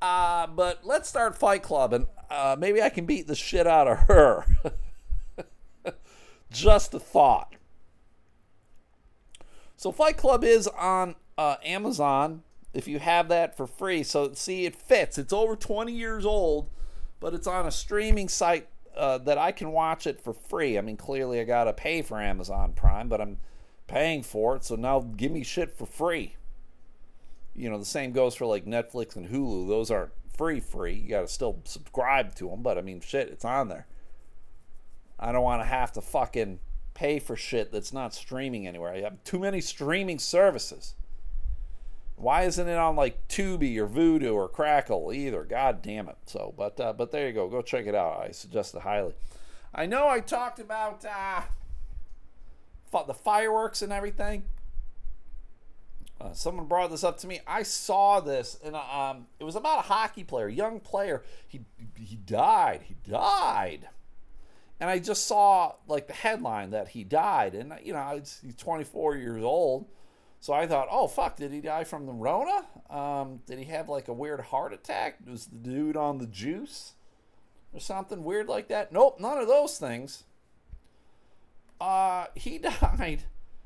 [0.01, 3.89] Uh, but let's start Fight Club and uh, maybe I can beat the shit out
[3.89, 4.45] of her.
[6.51, 7.55] Just a thought.
[9.77, 12.43] So Fight Club is on uh, Amazon
[12.73, 14.03] if you have that for free.
[14.03, 15.19] So see, it fits.
[15.19, 16.69] It's over 20 years old,
[17.21, 20.79] but it's on a streaming site uh, that I can watch it for free.
[20.79, 23.39] I mean, clearly I got to pay for Amazon Prime, but I'm
[23.87, 26.35] paying for it, so now give me shit for free.
[27.55, 29.69] You know, the same goes for like Netflix and Hulu.
[29.69, 30.95] Those aren't free, free.
[30.95, 33.87] You got to still subscribe to them, but I mean, shit, it's on there.
[35.19, 36.59] I don't want to have to fucking
[36.95, 38.93] pay for shit that's not streaming anywhere.
[38.93, 40.95] I have too many streaming services.
[42.17, 45.45] Why isn't it on like Tubi or Vudu or Crackle either?
[45.45, 46.17] God damn it.
[46.25, 47.49] So, but uh, but there you go.
[47.49, 48.21] Go check it out.
[48.21, 49.15] I suggest it highly.
[49.75, 51.43] I know I talked about uh,
[52.91, 54.45] the fireworks and everything.
[56.19, 57.41] Uh, someone brought this up to me.
[57.47, 61.23] I saw this, and um, it was about a hockey player, young player.
[61.47, 61.61] He
[61.95, 62.83] he died.
[62.85, 63.89] He died,
[64.81, 69.17] and I just saw like the headline that he died, and you know he's 24
[69.17, 69.87] years old.
[70.41, 72.65] So I thought, oh fuck, did he die from the Rona?
[72.89, 75.19] Um, did he have like a weird heart attack?
[75.29, 76.95] Was the dude on the juice
[77.75, 78.93] or something weird like that?
[78.93, 80.25] Nope, none of those things.
[81.81, 83.25] Uh, he died.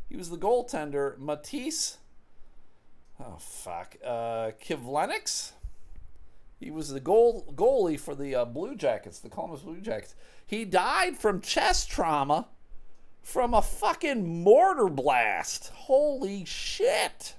[0.09, 1.97] He was the goaltender, Matiss.
[3.21, 5.53] Oh fuck, uh, Kivlenieks.
[6.59, 10.15] He was the goal goalie for the uh, Blue Jackets, the Columbus Blue Jackets.
[10.47, 12.49] He died from chest trauma
[13.23, 15.71] from a fucking mortar blast.
[15.75, 17.35] Holy shit!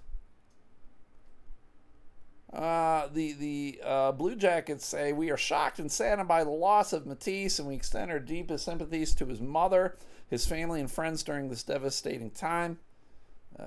[2.54, 6.94] Uh, the the uh, Blue Jackets say we are shocked and saddened by the loss
[6.94, 9.98] of Matiss, and we extend our deepest sympathies to his mother
[10.32, 12.80] his family and friends during this devastating time.
[13.60, 13.66] Uh,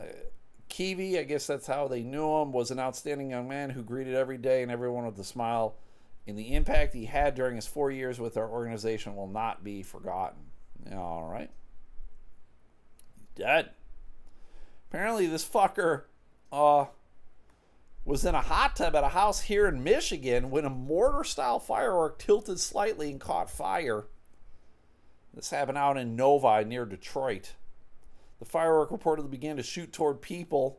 [0.71, 4.15] Kiwi, I guess that's how they knew him, was an outstanding young man who greeted
[4.15, 5.77] every day and everyone with a smile.
[6.27, 9.83] And the impact he had during his four years with our organization will not be
[9.83, 10.41] forgotten.
[10.91, 11.51] All right.
[13.37, 13.71] Dead.
[14.89, 16.05] Apparently, this fucker
[16.51, 16.87] uh,
[18.07, 21.59] was in a hot tub at a house here in Michigan when a mortar style
[21.59, 24.07] firework tilted slightly and caught fire.
[25.35, 27.55] This happened out in Novi near Detroit.
[28.39, 30.79] The firework reportedly began to shoot toward people,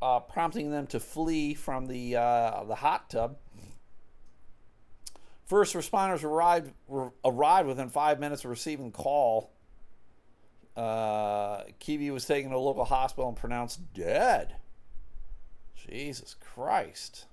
[0.00, 3.36] uh, prompting them to flee from the uh, the hot tub.
[5.44, 6.72] First responders arrived
[7.24, 9.52] arrived within five minutes of receiving the call.
[10.76, 14.56] Uh, Kiwi was taken to a local hospital and pronounced dead.
[15.74, 17.26] Jesus Christ.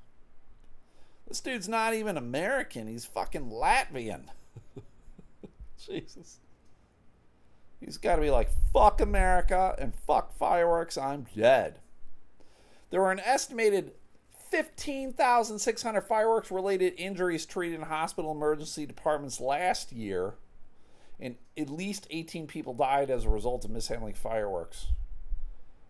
[1.27, 2.87] This dude's not even American.
[2.87, 4.23] He's fucking Latvian.
[5.89, 6.39] Jesus.
[7.79, 10.97] He's got to be like, fuck America and fuck fireworks.
[10.97, 11.79] I'm dead.
[12.89, 13.93] There were an estimated
[14.51, 20.35] 15,600 fireworks related injuries treated in hospital emergency departments last year,
[21.19, 24.87] and at least 18 people died as a result of mishandling fireworks.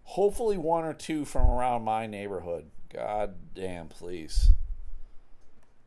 [0.03, 2.69] Hopefully, one or two from around my neighborhood.
[2.91, 4.51] God damn, please.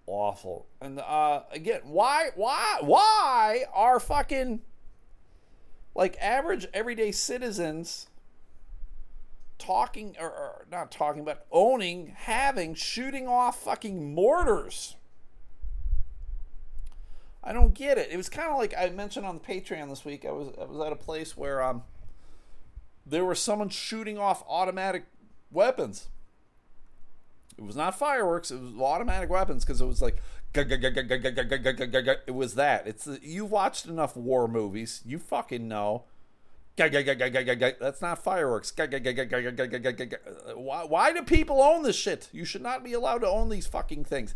[0.06, 0.66] Awful.
[0.80, 4.60] And uh, again, why, why, why are fucking
[5.94, 8.08] like average everyday citizens
[9.58, 14.96] talking or, or, not talking but owning having shooting off fucking mortars?
[17.44, 18.10] I don't get it.
[18.10, 20.64] It was kind of like i mentioned on the patreon this week i was i
[20.64, 21.82] was at a place where um
[23.04, 25.06] there was someone shooting off automatic
[25.50, 26.08] weapons
[27.58, 30.16] it was not fireworks it was automatic weapons because it was like
[30.54, 36.04] it was that it's you've watched enough war movies you fucking know
[36.74, 38.72] that's not fireworks.
[40.54, 42.30] Why, why do people own this shit?
[42.32, 44.34] You should not be allowed to own these fucking things.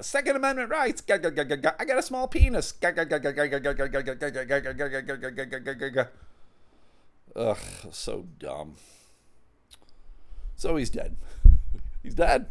[0.00, 1.02] Second Amendment rights.
[1.08, 2.74] I got a small penis.
[7.36, 7.58] Ugh,
[7.92, 8.74] so dumb.
[10.56, 11.16] So he's dead.
[12.02, 12.46] He's dead.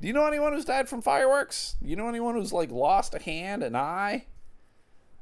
[0.00, 1.76] Do you know anyone who's died from fireworks?
[1.82, 4.26] Do you know anyone who's like lost a hand, an eye?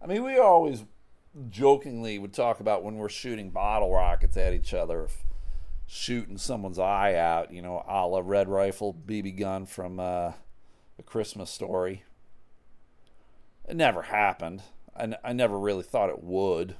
[0.02, 0.84] I mean, we always
[1.50, 5.08] jokingly would talk about when we're shooting bottle rockets at each other,
[5.86, 10.32] shooting someone's eye out, you know, a la Red Rifle BB gun from uh,
[10.98, 12.02] A Christmas Story.
[13.68, 14.62] It never happened.
[14.96, 16.76] I, I never really thought it would.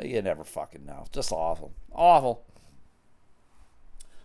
[0.00, 1.06] You never fucking know.
[1.12, 1.72] Just awful.
[1.92, 2.44] Awful.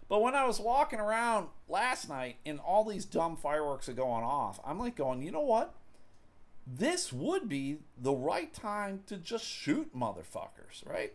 [0.10, 4.24] But when I was walking around last night and all these dumb fireworks are going
[4.24, 5.76] off, I'm like going, you know what?
[6.66, 11.14] this would be the right time to just shoot motherfuckers, right?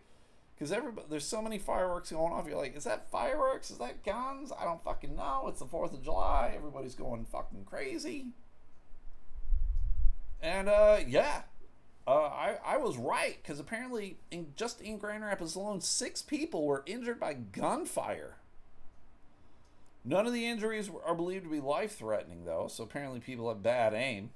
[0.55, 2.46] Because everybody, there's so many fireworks going off.
[2.46, 3.70] You're like, is that fireworks?
[3.70, 4.53] Is that guns?
[4.59, 5.46] I don't fucking know.
[5.48, 6.53] It's the Fourth of July.
[6.57, 8.27] Everybody's going fucking crazy.
[10.42, 11.42] And uh, yeah,
[12.07, 16.66] uh, I I was right because apparently, in just in Grand Rapids alone, six people
[16.66, 18.37] were injured by gunfire.
[20.09, 22.66] None of the injuries are believed to be life threatening, though.
[22.66, 24.31] So apparently, people have bad aim.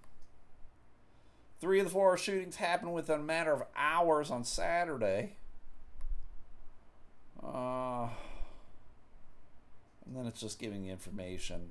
[1.62, 5.36] Three of the four shootings happened within a matter of hours on Saturday.
[7.42, 8.08] Uh,
[10.04, 11.70] and then it's just giving information.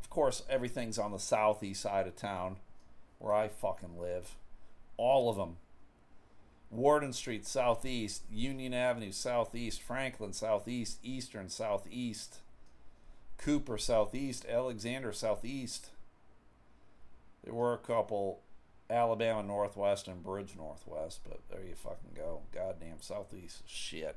[0.00, 2.58] Of course, everything's on the southeast side of town
[3.18, 4.36] where I fucking live.
[4.96, 5.56] All of them.
[6.70, 8.22] Worden Street, southeast.
[8.30, 9.82] Union Avenue, southeast.
[9.82, 11.00] Franklin, southeast.
[11.02, 12.38] Eastern, southeast.
[13.40, 14.44] Cooper, southeast.
[14.46, 15.88] Alexander, southeast.
[17.42, 18.42] There were a couple
[18.90, 22.42] Alabama Northwest and Bridge Northwest, but there you fucking go.
[22.52, 24.16] Goddamn Southeast shit.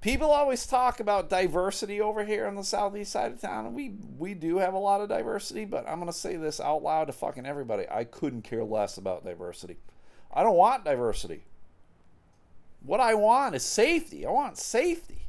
[0.00, 3.96] People always talk about diversity over here on the southeast side of town, and we
[4.16, 7.12] we do have a lot of diversity, but I'm gonna say this out loud to
[7.12, 7.84] fucking everybody.
[7.90, 9.76] I couldn't care less about diversity.
[10.32, 11.44] I don't want diversity.
[12.82, 14.24] What I want is safety.
[14.24, 15.26] I want safety.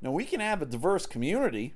[0.00, 1.74] Now we can have a diverse community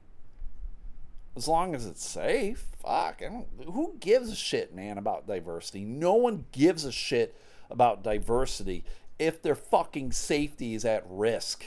[1.36, 2.66] as long as it's safe.
[2.82, 3.22] Fuck,
[3.64, 5.84] who gives a shit, man, about diversity?
[5.84, 7.36] No one gives a shit
[7.70, 8.84] about diversity
[9.18, 11.64] if their fucking safety is at risk.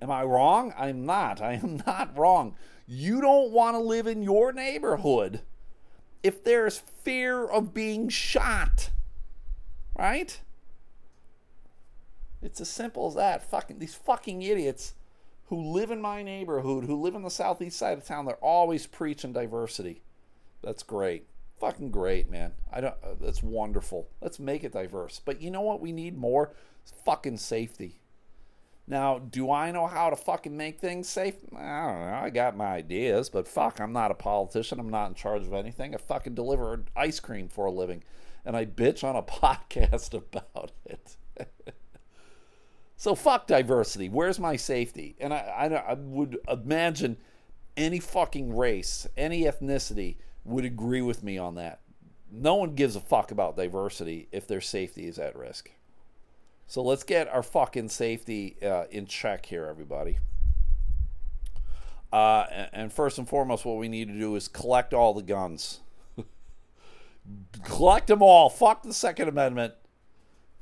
[0.00, 0.72] Am I wrong?
[0.78, 1.40] I'm not.
[1.42, 2.56] I am not wrong.
[2.86, 5.42] You don't want to live in your neighborhood
[6.22, 8.90] if there's fear of being shot.
[9.96, 10.40] Right?
[12.40, 13.48] It's as simple as that.
[13.50, 14.94] Fucking these fucking idiots
[15.48, 18.86] who live in my neighborhood, who live in the southeast side of town, they're always
[18.86, 20.02] preaching diversity.
[20.62, 21.26] That's great.
[21.60, 22.52] Fucking great, man.
[22.72, 24.08] I don't uh, that's wonderful.
[24.20, 25.20] Let's make it diverse.
[25.24, 26.52] But you know what we need more?
[27.04, 28.00] fucking safety.
[28.86, 31.34] Now, do I know how to fucking make things safe?
[31.54, 32.20] I don't know.
[32.22, 34.80] I got my ideas, but fuck, I'm not a politician.
[34.80, 35.94] I'm not in charge of anything.
[35.94, 38.02] I fucking deliver ice cream for a living,
[38.46, 41.16] and I bitch on a podcast about it.
[42.98, 44.08] So fuck diversity.
[44.08, 45.14] Where's my safety?
[45.20, 47.16] And I, I, I would imagine
[47.76, 51.78] any fucking race, any ethnicity would agree with me on that.
[52.30, 55.70] No one gives a fuck about diversity if their safety is at risk.
[56.66, 60.18] So let's get our fucking safety uh, in check here, everybody.
[62.12, 65.80] Uh, and first and foremost, what we need to do is collect all the guns.
[67.64, 68.50] collect them all.
[68.50, 69.74] Fuck the Second Amendment.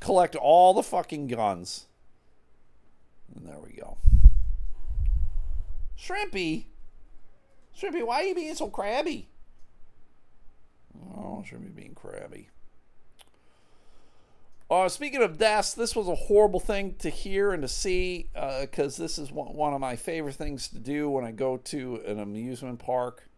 [0.01, 1.86] Collect all the fucking guns.
[3.35, 3.97] And there we go.
[5.99, 6.67] Shrimpy.
[7.79, 9.29] Shrimpy, why are you being so crabby?
[11.15, 12.49] Oh, Shrimpy being crabby.
[14.69, 18.29] Uh, speaking of deaths, this was a horrible thing to hear and to see
[18.61, 22.03] because uh, this is one, of my favorite things to do when I go to
[22.05, 23.29] an amusement park.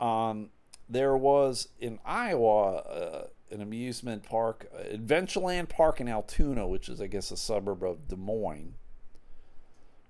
[0.00, 0.50] Um,
[0.88, 7.06] there was in Iowa uh, an amusement park, Adventureland Park in Altoona, which is, I
[7.06, 8.74] guess, a suburb of Des Moines.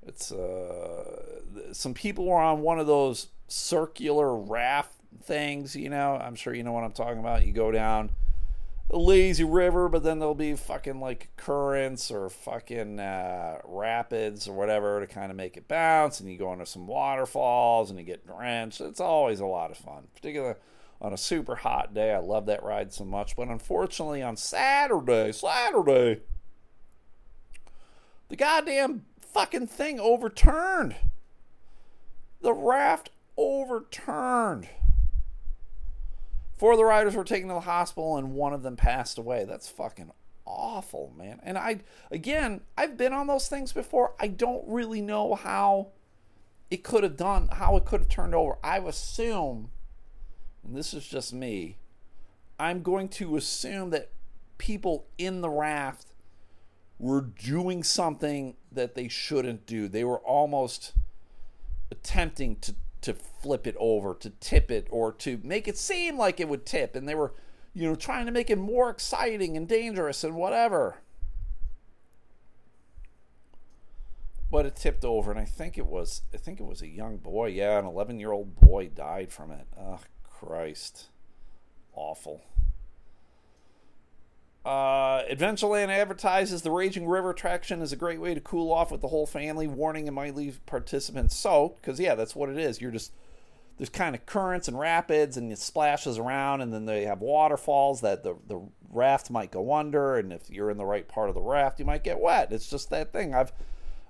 [0.07, 1.41] It's uh,
[1.73, 4.93] some people were on one of those circular raft
[5.23, 6.17] things, you know.
[6.17, 7.47] I'm sure you know what I'm talking about.
[7.47, 8.11] You go down
[8.91, 14.55] a lazy river, but then there'll be fucking like currents or fucking uh, rapids or
[14.55, 18.05] whatever to kind of make it bounce, and you go into some waterfalls and you
[18.05, 18.81] get drenched.
[18.81, 20.57] It's always a lot of fun, particularly
[21.01, 22.13] on a super hot day.
[22.13, 26.21] I love that ride so much, but unfortunately on Saturday, Saturday,
[28.29, 30.97] the goddamn fucking thing overturned.
[32.41, 34.69] The raft overturned.
[36.57, 39.45] Four of the riders were taken to the hospital and one of them passed away.
[39.45, 40.13] That's fucking
[40.47, 41.41] awful, man.
[41.43, 41.81] And I,
[42.11, 44.15] again, I've been on those things before.
[44.21, 45.89] I don't really know how
[46.71, 48.57] it could have done, how it could have turned over.
[48.63, 49.71] I assume,
[50.65, 51.79] and this is just me,
[52.59, 54.11] I'm going to assume that
[54.59, 56.07] people in the raft
[56.99, 59.89] were doing something that they shouldn't do.
[59.89, 60.93] They were almost
[61.91, 66.41] attempting to to flip it over, to tip it, or to make it seem like
[66.41, 66.97] it would tip.
[66.97, 67.35] And they were,
[67.75, 71.03] you know, trying to make it more exciting and dangerous and whatever.
[74.51, 77.19] But it tipped over, and I think it was, I think it was a young
[77.19, 77.49] boy.
[77.49, 79.67] Yeah, an 11 year old boy died from it.
[79.79, 79.99] Oh,
[80.39, 81.07] Christ.
[81.95, 82.43] Awful.
[84.65, 89.03] Uh, Adventureland advertises the Raging River attraction is a great way to cool off with
[89.03, 89.67] the whole family.
[89.67, 92.81] Warning: it might leave participants soaked because yeah, that's what it is.
[92.81, 93.13] You're just
[93.77, 98.01] there's kind of currents and rapids, and it splashes around, and then they have waterfalls
[98.01, 101.35] that the the raft might go under, and if you're in the right part of
[101.35, 102.53] the raft, you might get wet.
[102.53, 103.35] It's just that thing.
[103.35, 103.53] I've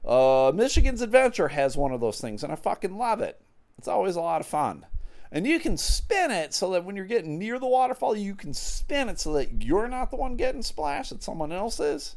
[0.05, 3.41] uh, Michigan's Adventure has one of those things, and I fucking love it.
[3.79, 4.87] It's always a lot of fun.
[5.35, 8.55] And you can spin it so that when you're getting near the waterfall, you can
[8.55, 12.15] spin it so that you're not the one getting splashed, that someone else is.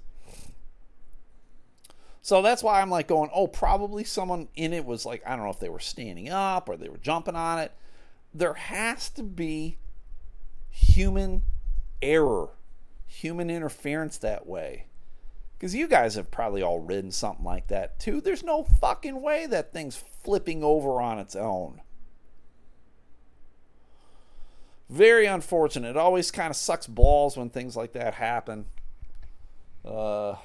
[2.21, 5.45] So that's why I'm like going, oh, probably someone in it was like, I don't
[5.45, 7.71] know if they were standing up or they were jumping on it.
[8.35, 9.77] There has to be
[10.69, 11.41] human
[12.03, 12.49] error,
[13.07, 14.85] human interference that way.
[15.57, 18.21] Because you guys have probably all ridden something like that too.
[18.21, 21.81] There's no fucking way that thing's flipping over on its own.
[24.89, 25.91] Very unfortunate.
[25.91, 28.65] It always kind of sucks balls when things like that happen.
[29.83, 30.35] Uh,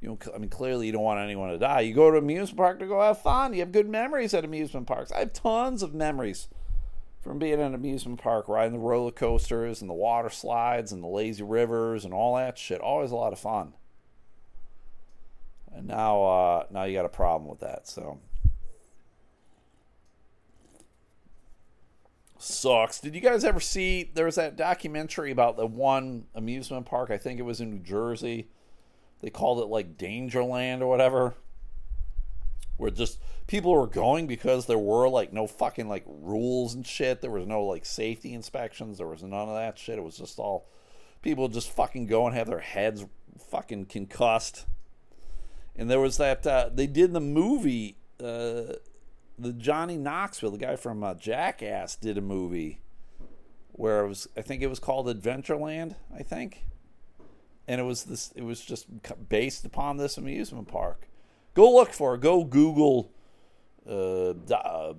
[0.00, 1.80] you know, I mean, clearly you don't want anyone to die.
[1.80, 3.54] You go to amusement park to go have fun.
[3.54, 5.10] You have good memories at amusement parks.
[5.12, 6.48] I have tons of memories
[7.22, 11.02] from being in an amusement park, riding the roller coasters and the water slides and
[11.02, 12.82] the lazy rivers and all that shit.
[12.82, 13.72] Always a lot of fun.
[15.74, 17.88] And now, uh, now you got a problem with that.
[17.88, 18.20] So
[22.44, 23.00] sucks.
[23.00, 24.10] Did you guys ever see?
[24.14, 27.10] There was that documentary about the one amusement park.
[27.10, 28.48] I think it was in New Jersey.
[29.20, 31.34] They called it like Dangerland or whatever.
[32.76, 37.20] Where just people were going because there were like no fucking like rules and shit.
[37.20, 38.98] There was no like safety inspections.
[38.98, 39.98] There was none of that shit.
[39.98, 40.68] It was just all
[41.22, 43.06] people just fucking go and have their heads
[43.50, 44.66] fucking concussed.
[45.76, 47.96] And there was that uh, they did the movie.
[48.22, 48.74] Uh,
[49.38, 52.80] the Johnny Knoxville, the guy from uh, Jackass, did a movie
[53.72, 54.28] where it was.
[54.36, 55.96] I think it was called Adventureland.
[56.14, 56.64] I think,
[57.66, 58.32] and it was this.
[58.34, 58.86] It was just
[59.28, 61.08] based upon this amusement park.
[61.54, 62.20] Go look for it.
[62.20, 63.12] Go Google
[63.88, 64.94] uh, uh,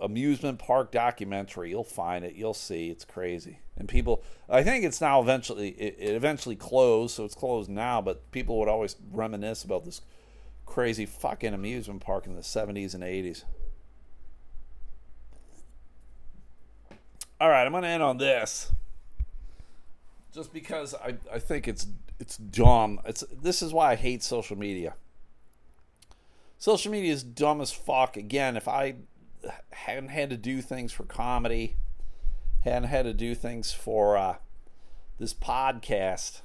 [0.00, 1.70] amusement park documentary.
[1.70, 2.34] You'll find it.
[2.34, 2.90] You'll see.
[2.90, 3.60] It's crazy.
[3.78, 5.68] And people, I think it's now eventually.
[5.68, 8.00] It, it eventually closed, so it's closed now.
[8.00, 10.00] But people would always reminisce about this
[10.66, 13.44] crazy fucking amusement park in the 70s and 80s.
[17.40, 18.72] All right, I'm going to end on this.
[20.32, 21.86] Just because I, I think it's
[22.18, 23.00] it's dumb.
[23.04, 24.94] It's this is why I hate social media.
[26.58, 28.16] Social media is dumb as fuck.
[28.16, 28.96] Again, if I
[29.70, 31.76] hadn't had to do things for comedy,
[32.64, 34.36] hadn't had to do things for uh,
[35.18, 36.40] this podcast,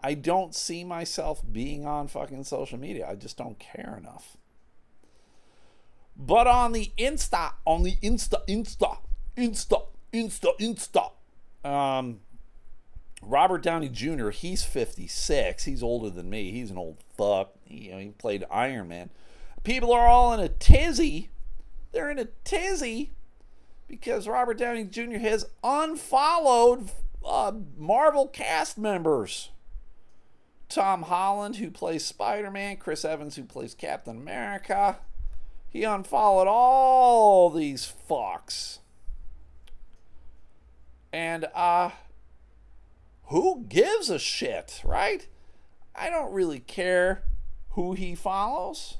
[0.00, 3.08] I don't see myself being on fucking social media.
[3.08, 4.36] I just don't care enough.
[6.16, 8.98] But on the Insta, on the Insta, Insta,
[9.36, 12.20] Insta, Insta, Insta, um,
[13.22, 15.64] Robert Downey Jr., he's 56.
[15.64, 16.52] He's older than me.
[16.52, 17.54] He's an old fuck.
[17.66, 19.10] You know, he played Iron Man.
[19.64, 21.30] People are all in a tizzy.
[21.92, 23.12] They're in a tizzy
[23.88, 25.18] because Robert Downey Jr.
[25.18, 26.90] has unfollowed
[27.24, 29.50] uh, Marvel cast members.
[30.68, 34.98] Tom Holland, who plays Spider Man, Chris Evans, who plays Captain America.
[35.68, 38.78] He unfollowed all these fucks.
[41.12, 41.90] And, uh,
[43.26, 45.26] who gives a shit, right?
[45.94, 47.22] I don't really care
[47.70, 48.98] who he follows.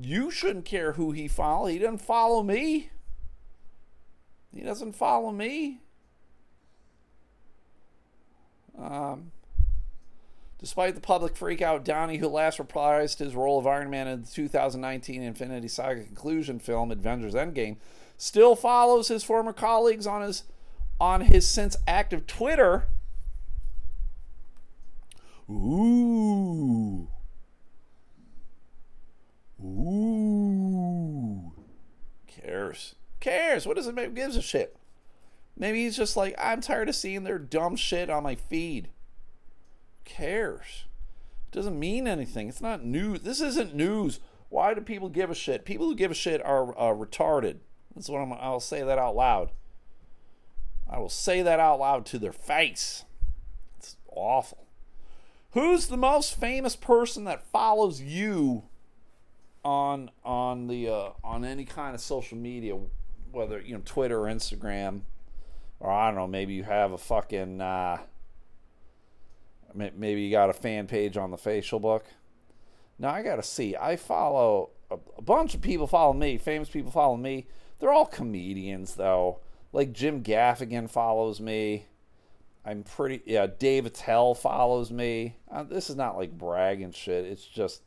[0.00, 1.72] You shouldn't care who he follows.
[1.72, 2.90] He doesn't follow me.
[4.54, 5.80] He doesn't follow me.
[8.78, 9.32] Um,
[10.58, 14.28] despite the public freakout, Downey, who last reprised his role of Iron Man in the
[14.28, 17.76] 2019 Infinity Saga conclusion film Avengers Endgame,
[18.16, 20.44] still follows his former colleagues on his
[21.00, 22.86] on his since active Twitter
[25.50, 27.08] Ooh.
[29.64, 31.52] Ooh.
[32.26, 32.94] Cares.
[33.20, 33.66] Cares.
[33.66, 34.14] What does it make?
[34.14, 34.76] Gives a shit.
[35.56, 38.90] Maybe he's just like, I'm tired of seeing their dumb shit on my feed.
[40.08, 40.84] Cares.
[41.48, 42.48] It doesn't mean anything.
[42.48, 43.20] It's not news.
[43.20, 44.20] This isn't news.
[44.48, 45.64] Why do people give a shit?
[45.64, 47.58] People who give a shit are uh, retarded.
[47.94, 49.50] That's what I'm, I'll say that out loud.
[50.90, 53.04] I will say that out loud to their face.
[53.76, 54.66] It's awful.
[55.52, 58.64] Who's the most famous person that follows you
[59.64, 62.78] on on the uh, on any kind of social media,
[63.32, 65.02] whether you know Twitter or Instagram,
[65.80, 67.98] or I don't know, maybe you have a fucking uh,
[69.74, 72.04] maybe you got a fan page on the facial book.
[72.98, 73.76] Now I gotta see.
[73.76, 76.38] I follow a, bunch of people follow me.
[76.38, 77.46] Famous people follow me.
[77.78, 79.40] They're all comedians though.
[79.72, 81.86] Like Jim Gaffigan follows me.
[82.64, 83.46] I'm pretty yeah.
[83.46, 85.36] Dave Attell follows me.
[85.50, 87.24] Uh, this is not like bragging shit.
[87.24, 87.82] It's just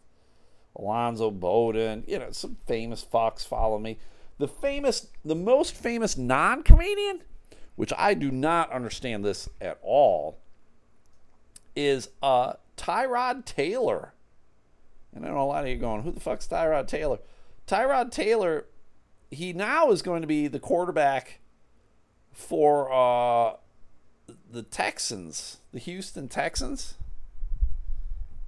[0.76, 2.04] Alonzo Bodden.
[2.08, 3.98] You know, some famous fucks follow me.
[4.38, 7.22] The famous, the most famous non-comedian,
[7.76, 10.40] which I do not understand this at all,
[11.76, 14.14] is uh, Tyrod Taylor.
[15.14, 17.20] And I know a lot of you going, who the fuck's Tyrod Taylor?
[17.68, 18.66] Tyrod Taylor,
[19.30, 21.40] he now is going to be the quarterback
[22.32, 23.56] for uh,
[24.50, 26.96] the Texans, the Houston Texans.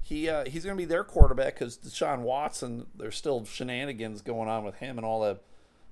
[0.01, 2.88] He uh, he's going to be their quarterback because Deshaun Watson.
[2.97, 5.41] There's still shenanigans going on with him and all that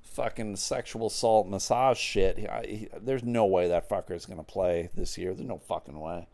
[0.01, 2.38] fucking sexual assault massage shit.
[2.38, 5.34] He, he, there's no way that fucker is going to play this year.
[5.34, 6.27] There's no fucking way.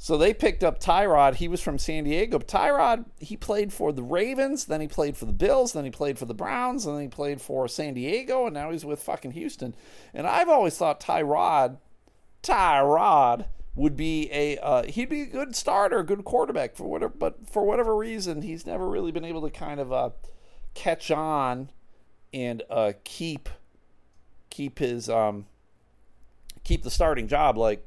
[0.00, 1.34] So they picked up Tyrod.
[1.34, 2.38] He was from San Diego.
[2.38, 6.18] Tyrod, he played for the Ravens, then he played for the Bills, then he played
[6.18, 9.32] for the Browns, and then he played for San Diego, and now he's with fucking
[9.32, 9.74] Houston.
[10.14, 11.78] And I've always thought Tyrod
[12.42, 17.12] Tyrod would be a uh, he'd be a good starter, good quarterback for whatever.
[17.16, 20.10] But for whatever reason, he's never really been able to kind of uh,
[20.74, 21.70] catch on
[22.32, 23.48] and uh, keep
[24.50, 25.46] keep his um,
[26.64, 27.56] keep the starting job.
[27.56, 27.86] Like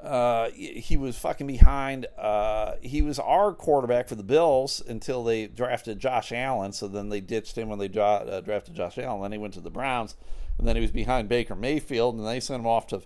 [0.00, 2.06] uh, he was fucking behind.
[2.18, 6.72] Uh, he was our quarterback for the Bills until they drafted Josh Allen.
[6.72, 9.22] So then they ditched him when they uh, drafted Josh Allen.
[9.22, 10.16] Then he went to the Browns
[10.58, 13.02] and then he was behind Baker Mayfield, and they sent him off to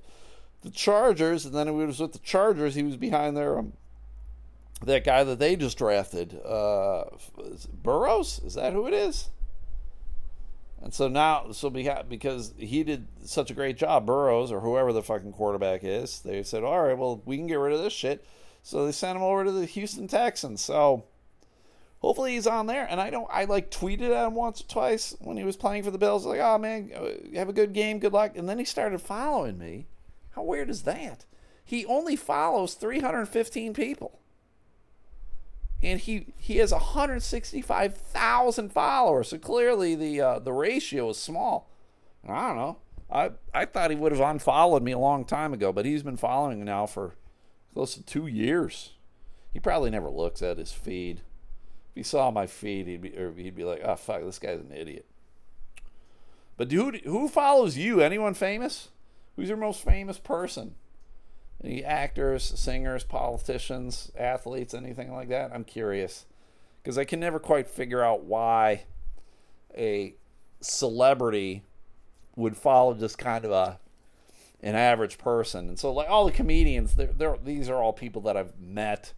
[0.62, 2.74] the Chargers, and then he was with the Chargers.
[2.74, 3.72] He was behind their um,
[4.84, 7.05] that guy that they just drafted, uh,
[7.82, 8.41] Burrows.
[8.45, 9.30] Is that who it is?
[10.82, 15.02] And so now, so because he did such a great job, Burrows or whoever the
[15.02, 18.24] fucking quarterback is, they said, all right, well, we can get rid of this shit.
[18.62, 20.60] So they sent him over to the Houston Texans.
[20.60, 21.04] So
[22.00, 22.86] hopefully he's on there.
[22.88, 25.82] And I don't, I like tweeted at him once or twice when he was playing
[25.82, 28.36] for the Bills, like, oh man, uh, have a good game, good luck.
[28.36, 29.86] And then he started following me.
[30.32, 31.24] How weird is that?
[31.64, 34.20] He only follows 315 people.
[35.82, 39.28] And he, he has 165,000 followers.
[39.28, 41.70] So clearly the uh, the ratio is small.
[42.26, 42.78] I don't know.
[43.10, 46.16] I, I thought he would have unfollowed me a long time ago, but he's been
[46.16, 47.14] following now for
[47.72, 48.94] close to two years.
[49.52, 51.18] He probably never looks at his feed
[51.90, 54.72] If he saw my feed, he'd be, he'd be like, "Oh fuck, this guy's an
[54.72, 55.06] idiot."
[56.56, 58.00] But dude, who follows you?
[58.00, 58.88] Anyone famous?
[59.36, 60.74] Who's your most famous person?
[61.64, 65.50] Any actors, singers, politicians, athletes, anything like that?
[65.52, 66.26] I'm curious
[66.82, 68.84] because I can never quite figure out why
[69.76, 70.14] a
[70.61, 71.62] celebrity
[72.36, 73.78] would follow just kind of a
[74.62, 75.68] an average person.
[75.68, 79.12] And so, like all the comedians, they're, they're, these are all people that I've met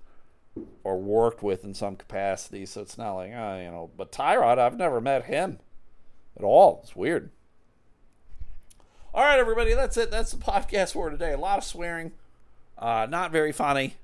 [0.85, 2.67] or worked with in some capacity.
[2.67, 5.59] So it's not like, oh, you know, but Tyrod, I've never met him.
[6.37, 6.81] at all.
[6.83, 7.31] It's weird.
[9.15, 10.11] All right, everybody, that's it.
[10.11, 11.33] That's the podcast for today.
[11.33, 12.13] A lot of swearing,
[12.79, 13.97] uh, not very funny,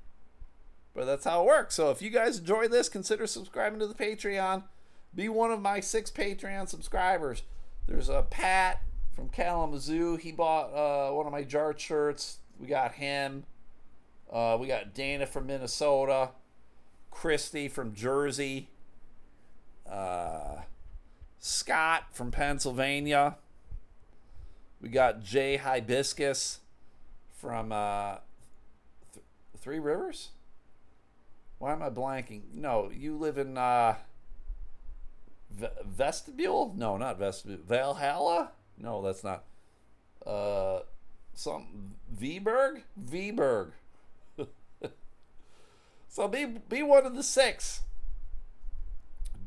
[0.93, 1.75] but that's how it works.
[1.75, 4.63] So if you guys enjoy this, consider subscribing to the Patreon.
[5.13, 7.43] Be one of my six Patreon subscribers.
[7.87, 8.81] There's a Pat
[9.15, 10.17] from Kalamazoo.
[10.17, 12.39] He bought uh, one of my jar shirts.
[12.59, 13.45] We got him.
[14.31, 16.31] Uh, we got Dana from Minnesota.
[17.11, 18.67] Christy from Jersey.
[19.89, 20.61] Uh,
[21.39, 23.37] Scott from Pennsylvania.
[24.81, 26.59] We got Jay Hibiscus
[27.31, 28.17] from uh,
[29.65, 30.29] Three Rivers.
[31.57, 32.53] Why am I blanking?
[32.53, 33.95] No, you live in uh,
[35.49, 36.75] v- Vestibule?
[36.77, 37.65] No, not Vestibule.
[37.67, 38.51] Valhalla?
[38.77, 39.43] No, that's not.
[40.23, 40.81] Uh,
[41.33, 42.83] some Viberg?
[43.03, 43.71] Viberg.
[46.09, 47.81] so be be one of the six.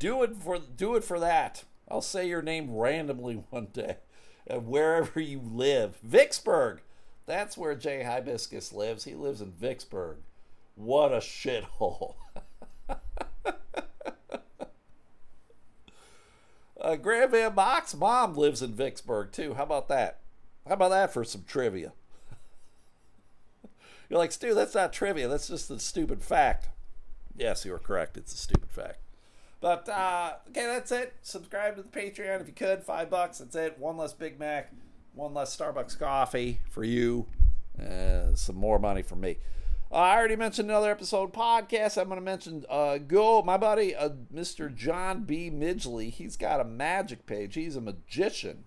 [0.00, 1.62] Do it for do it for that.
[1.88, 3.98] I'll say your name randomly one day,
[4.50, 5.96] wherever you live.
[6.02, 6.80] Vicksburg.
[7.28, 9.04] That's where Jay Hibiscus lives.
[9.04, 10.16] He lives in Vicksburg.
[10.76, 12.14] What a shithole.
[16.80, 19.52] uh, Graham Van Bock's mom lives in Vicksburg too.
[19.52, 20.20] How about that?
[20.66, 21.92] How about that for some trivia?
[24.08, 25.28] You're like, Stu, that's not trivia.
[25.28, 26.70] That's just a stupid fact.
[27.36, 28.16] Yes, you are correct.
[28.16, 29.00] It's a stupid fact.
[29.60, 31.12] But uh, okay, that's it.
[31.20, 32.84] Subscribe to the Patreon if you could.
[32.84, 33.36] Five bucks.
[33.36, 33.78] That's it.
[33.78, 34.72] One less Big Mac,
[35.18, 37.26] one less Starbucks coffee for you.
[37.78, 39.36] Uh, some more money for me.
[39.90, 42.00] Uh, I already mentioned another episode podcast.
[42.00, 44.72] I'm going to mention uh, go my buddy uh, Mr.
[44.72, 45.50] John B.
[45.50, 46.10] Midgley.
[46.10, 47.56] He's got a magic page.
[47.56, 48.64] He's a magician.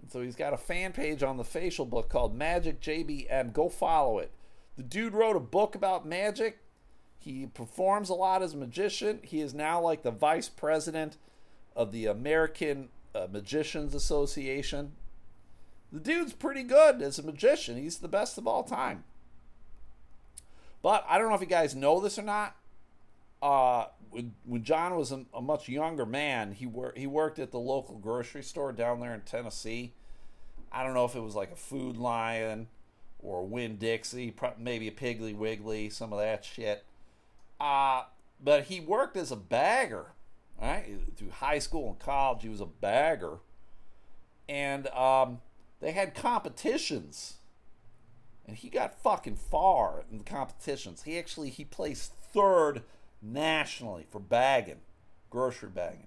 [0.00, 3.52] And so he's got a fan page on the facial book called Magic JBM.
[3.52, 4.30] Go follow it.
[4.76, 6.58] The dude wrote a book about magic.
[7.18, 9.18] He performs a lot as a magician.
[9.24, 11.16] He is now like the vice president
[11.74, 14.92] of the American uh, Magicians Association.
[15.92, 17.76] The dude's pretty good as a magician.
[17.76, 19.04] He's the best of all time.
[20.82, 22.56] But I don't know if you guys know this or not.
[23.40, 27.50] Uh, when, when John was a, a much younger man, he wor- he worked at
[27.50, 29.92] the local grocery store down there in Tennessee.
[30.70, 32.68] I don't know if it was like a Food Lion
[33.20, 36.84] or Winn Dixie, maybe a Piggly Wiggly, some of that shit.
[37.60, 38.02] Uh,
[38.42, 40.12] but he worked as a bagger,
[40.60, 40.84] right?
[41.16, 43.38] Through high school and college, he was a bagger.
[44.48, 45.40] And um,
[45.84, 47.34] they had competitions.
[48.46, 51.02] And he got fucking far in the competitions.
[51.02, 52.82] He actually he placed third
[53.20, 54.80] nationally for bagging,
[55.28, 56.06] grocery bagging.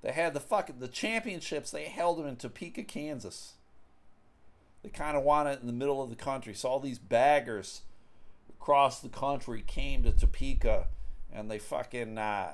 [0.00, 1.70] They had the fucking the championships.
[1.70, 3.54] They held them in Topeka, Kansas.
[4.82, 6.54] They kind of won it in the middle of the country.
[6.54, 7.82] So all these baggers
[8.48, 10.88] across the country came to Topeka,
[11.30, 12.52] and they fucking uh,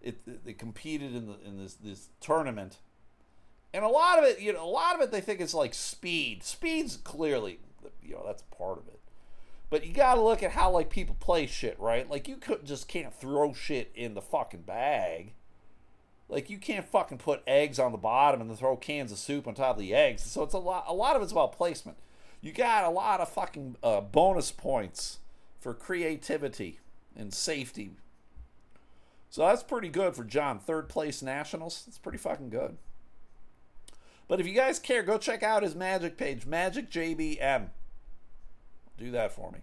[0.00, 2.78] it, they competed in the in this this tournament.
[3.74, 5.74] And a lot of it, you know, a lot of it they think is like
[5.74, 6.42] speed.
[6.42, 7.58] Speed's clearly,
[8.02, 9.00] you know, that's part of it.
[9.70, 12.08] But you got to look at how like people play shit, right?
[12.08, 15.32] Like you could just can't throw shit in the fucking bag.
[16.28, 19.46] Like you can't fucking put eggs on the bottom and then throw cans of soup
[19.46, 20.22] on top of the eggs.
[20.22, 20.84] So it's a lot.
[20.86, 21.96] A lot of it's about placement.
[22.42, 25.20] You got a lot of fucking uh, bonus points
[25.58, 26.80] for creativity
[27.16, 27.92] and safety.
[29.30, 30.58] So that's pretty good for John.
[30.58, 31.84] Third place nationals.
[31.86, 32.76] That's pretty fucking good.
[34.32, 37.68] But if you guys care, go check out his magic page, Magic JBM.
[38.96, 39.58] Do that for me.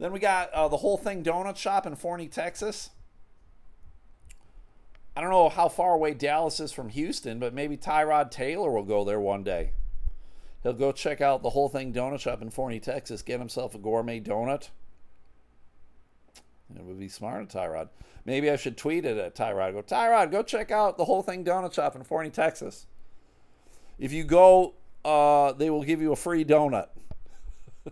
[0.00, 2.90] Then we got uh, the whole thing donut shop in Forney, Texas.
[5.14, 8.82] I don't know how far away Dallas is from Houston, but maybe Tyrod Taylor will
[8.82, 9.70] go there one day.
[10.64, 13.78] He'll go check out the whole thing donut shop in Forney, Texas, get himself a
[13.78, 14.70] gourmet donut.
[16.74, 17.90] It would be smart of Tyrod.
[18.24, 19.74] Maybe I should tweet it at Tyrod.
[19.74, 22.86] Go, Tyrod, go check out the whole thing donut shop in Forney, Texas.
[23.98, 24.74] If you go,
[25.04, 26.88] uh, they will give you a free donut.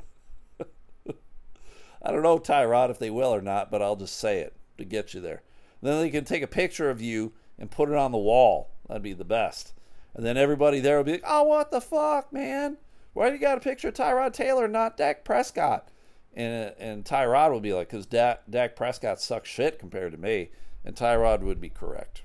[2.02, 4.84] I don't know, Tyrod, if they will or not, but I'll just say it to
[4.84, 5.42] get you there.
[5.82, 8.70] Then they can take a picture of you and put it on the wall.
[8.88, 9.72] That'd be the best.
[10.14, 12.78] And then everybody there will be like, oh, what the fuck, man?
[13.12, 15.88] Why do you got a picture of Tyrod Taylor, not Dak Prescott?
[16.34, 20.50] And, and Tyrod will be like, because Dak, Dak Prescott sucks shit compared to me.
[20.84, 22.22] And Tyrod would be correct.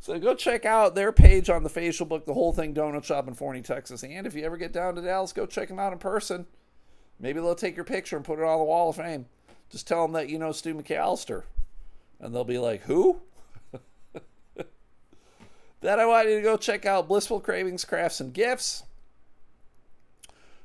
[0.00, 3.28] So go check out their page on the facial book, the whole thing Donut Shop
[3.28, 4.02] in Forney, Texas.
[4.02, 6.46] And if you ever get down to Dallas, go check them out in person.
[7.20, 9.26] Maybe they'll take your picture and put it on the wall of fame.
[9.68, 11.42] Just tell them that you know Stu McAllister.
[12.18, 13.20] And they'll be like, who?
[15.80, 18.84] then I want you to go check out Blissful Cravings Crafts and Gifts.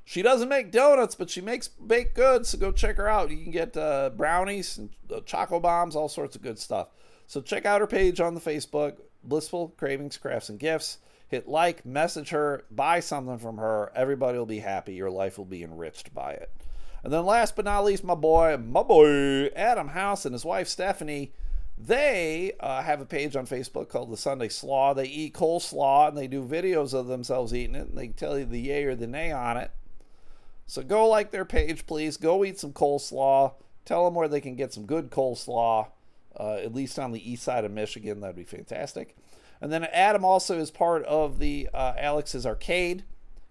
[0.05, 2.49] She doesn't make donuts, but she makes baked goods.
[2.49, 3.31] So go check her out.
[3.31, 6.88] You can get uh, brownies and uh, choco bombs, all sorts of good stuff.
[7.27, 8.97] So check out her page on the Facebook,
[9.28, 10.99] Blissful Cravings, Crafts, and Gifts.
[11.28, 13.91] Hit like, message her, buy something from her.
[13.95, 14.93] Everybody will be happy.
[14.93, 16.51] Your life will be enriched by it.
[17.03, 20.67] And then last but not least, my boy, my boy, Adam House and his wife
[20.67, 21.34] Stephanie.
[21.78, 24.93] They uh, have a page on Facebook called the Sunday Slaw.
[24.93, 28.45] They eat coleslaw and they do videos of themselves eating it and they tell you
[28.45, 29.71] the yay or the nay on it.
[30.67, 32.17] So go like their page, please.
[32.17, 33.53] Go eat some coleslaw.
[33.84, 35.88] Tell them where they can get some good coleslaw,
[36.39, 38.19] uh, at least on the east side of Michigan.
[38.19, 39.15] That'd be fantastic.
[39.61, 43.03] And then Adam also is part of the uh, Alex's Arcade.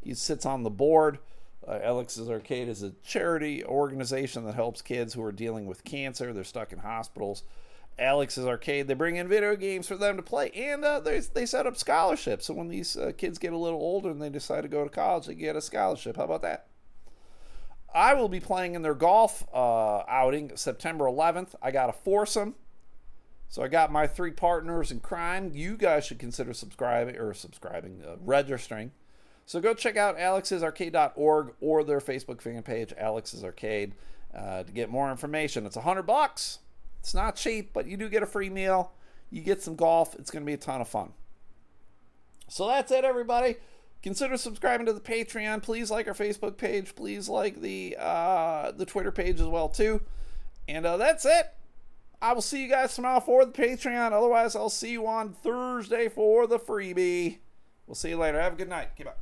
[0.03, 1.19] He sits on the board.
[1.67, 6.33] Uh, Alex's Arcade is a charity organization that helps kids who are dealing with cancer.
[6.33, 7.43] They're stuck in hospitals.
[7.99, 11.47] Alex's Arcade, they bring in video games for them to play, and uh, they, they
[11.47, 12.47] set up scholarships.
[12.47, 14.91] So when these uh, kids get a little older and they decide to go to
[14.91, 16.17] college, they get a scholarship.
[16.17, 16.67] How about that?
[17.95, 21.55] I will be playing in their golf uh, outing September 11th.
[21.63, 22.57] I got a foursome.
[23.55, 25.53] So I got my three partners in crime.
[25.55, 28.91] You guys should consider subscribing or subscribing, uh, registering.
[29.47, 33.95] So go check out alexsarcade.org or their Facebook fan page, Alex's Arcade,
[34.37, 35.67] uh, to get more information.
[35.67, 36.59] It's a hundred bucks.
[36.99, 38.91] It's not cheap, but you do get a free meal.
[39.31, 40.17] You get some golf.
[40.17, 41.13] It's going to be a ton of fun.
[42.49, 43.55] So that's it, everybody
[44.03, 45.63] consider subscribing to the Patreon.
[45.63, 46.97] Please like our Facebook page.
[46.97, 50.01] Please like the uh, the Twitter page as well too.
[50.67, 51.55] And uh, that's it.
[52.25, 54.13] I will see you guys tomorrow for the Patreon.
[54.13, 57.37] Otherwise, I'll see you on Thursday for the freebie.
[57.87, 58.41] We'll see you later.
[58.41, 58.89] Have a good night.
[59.07, 59.19] Up.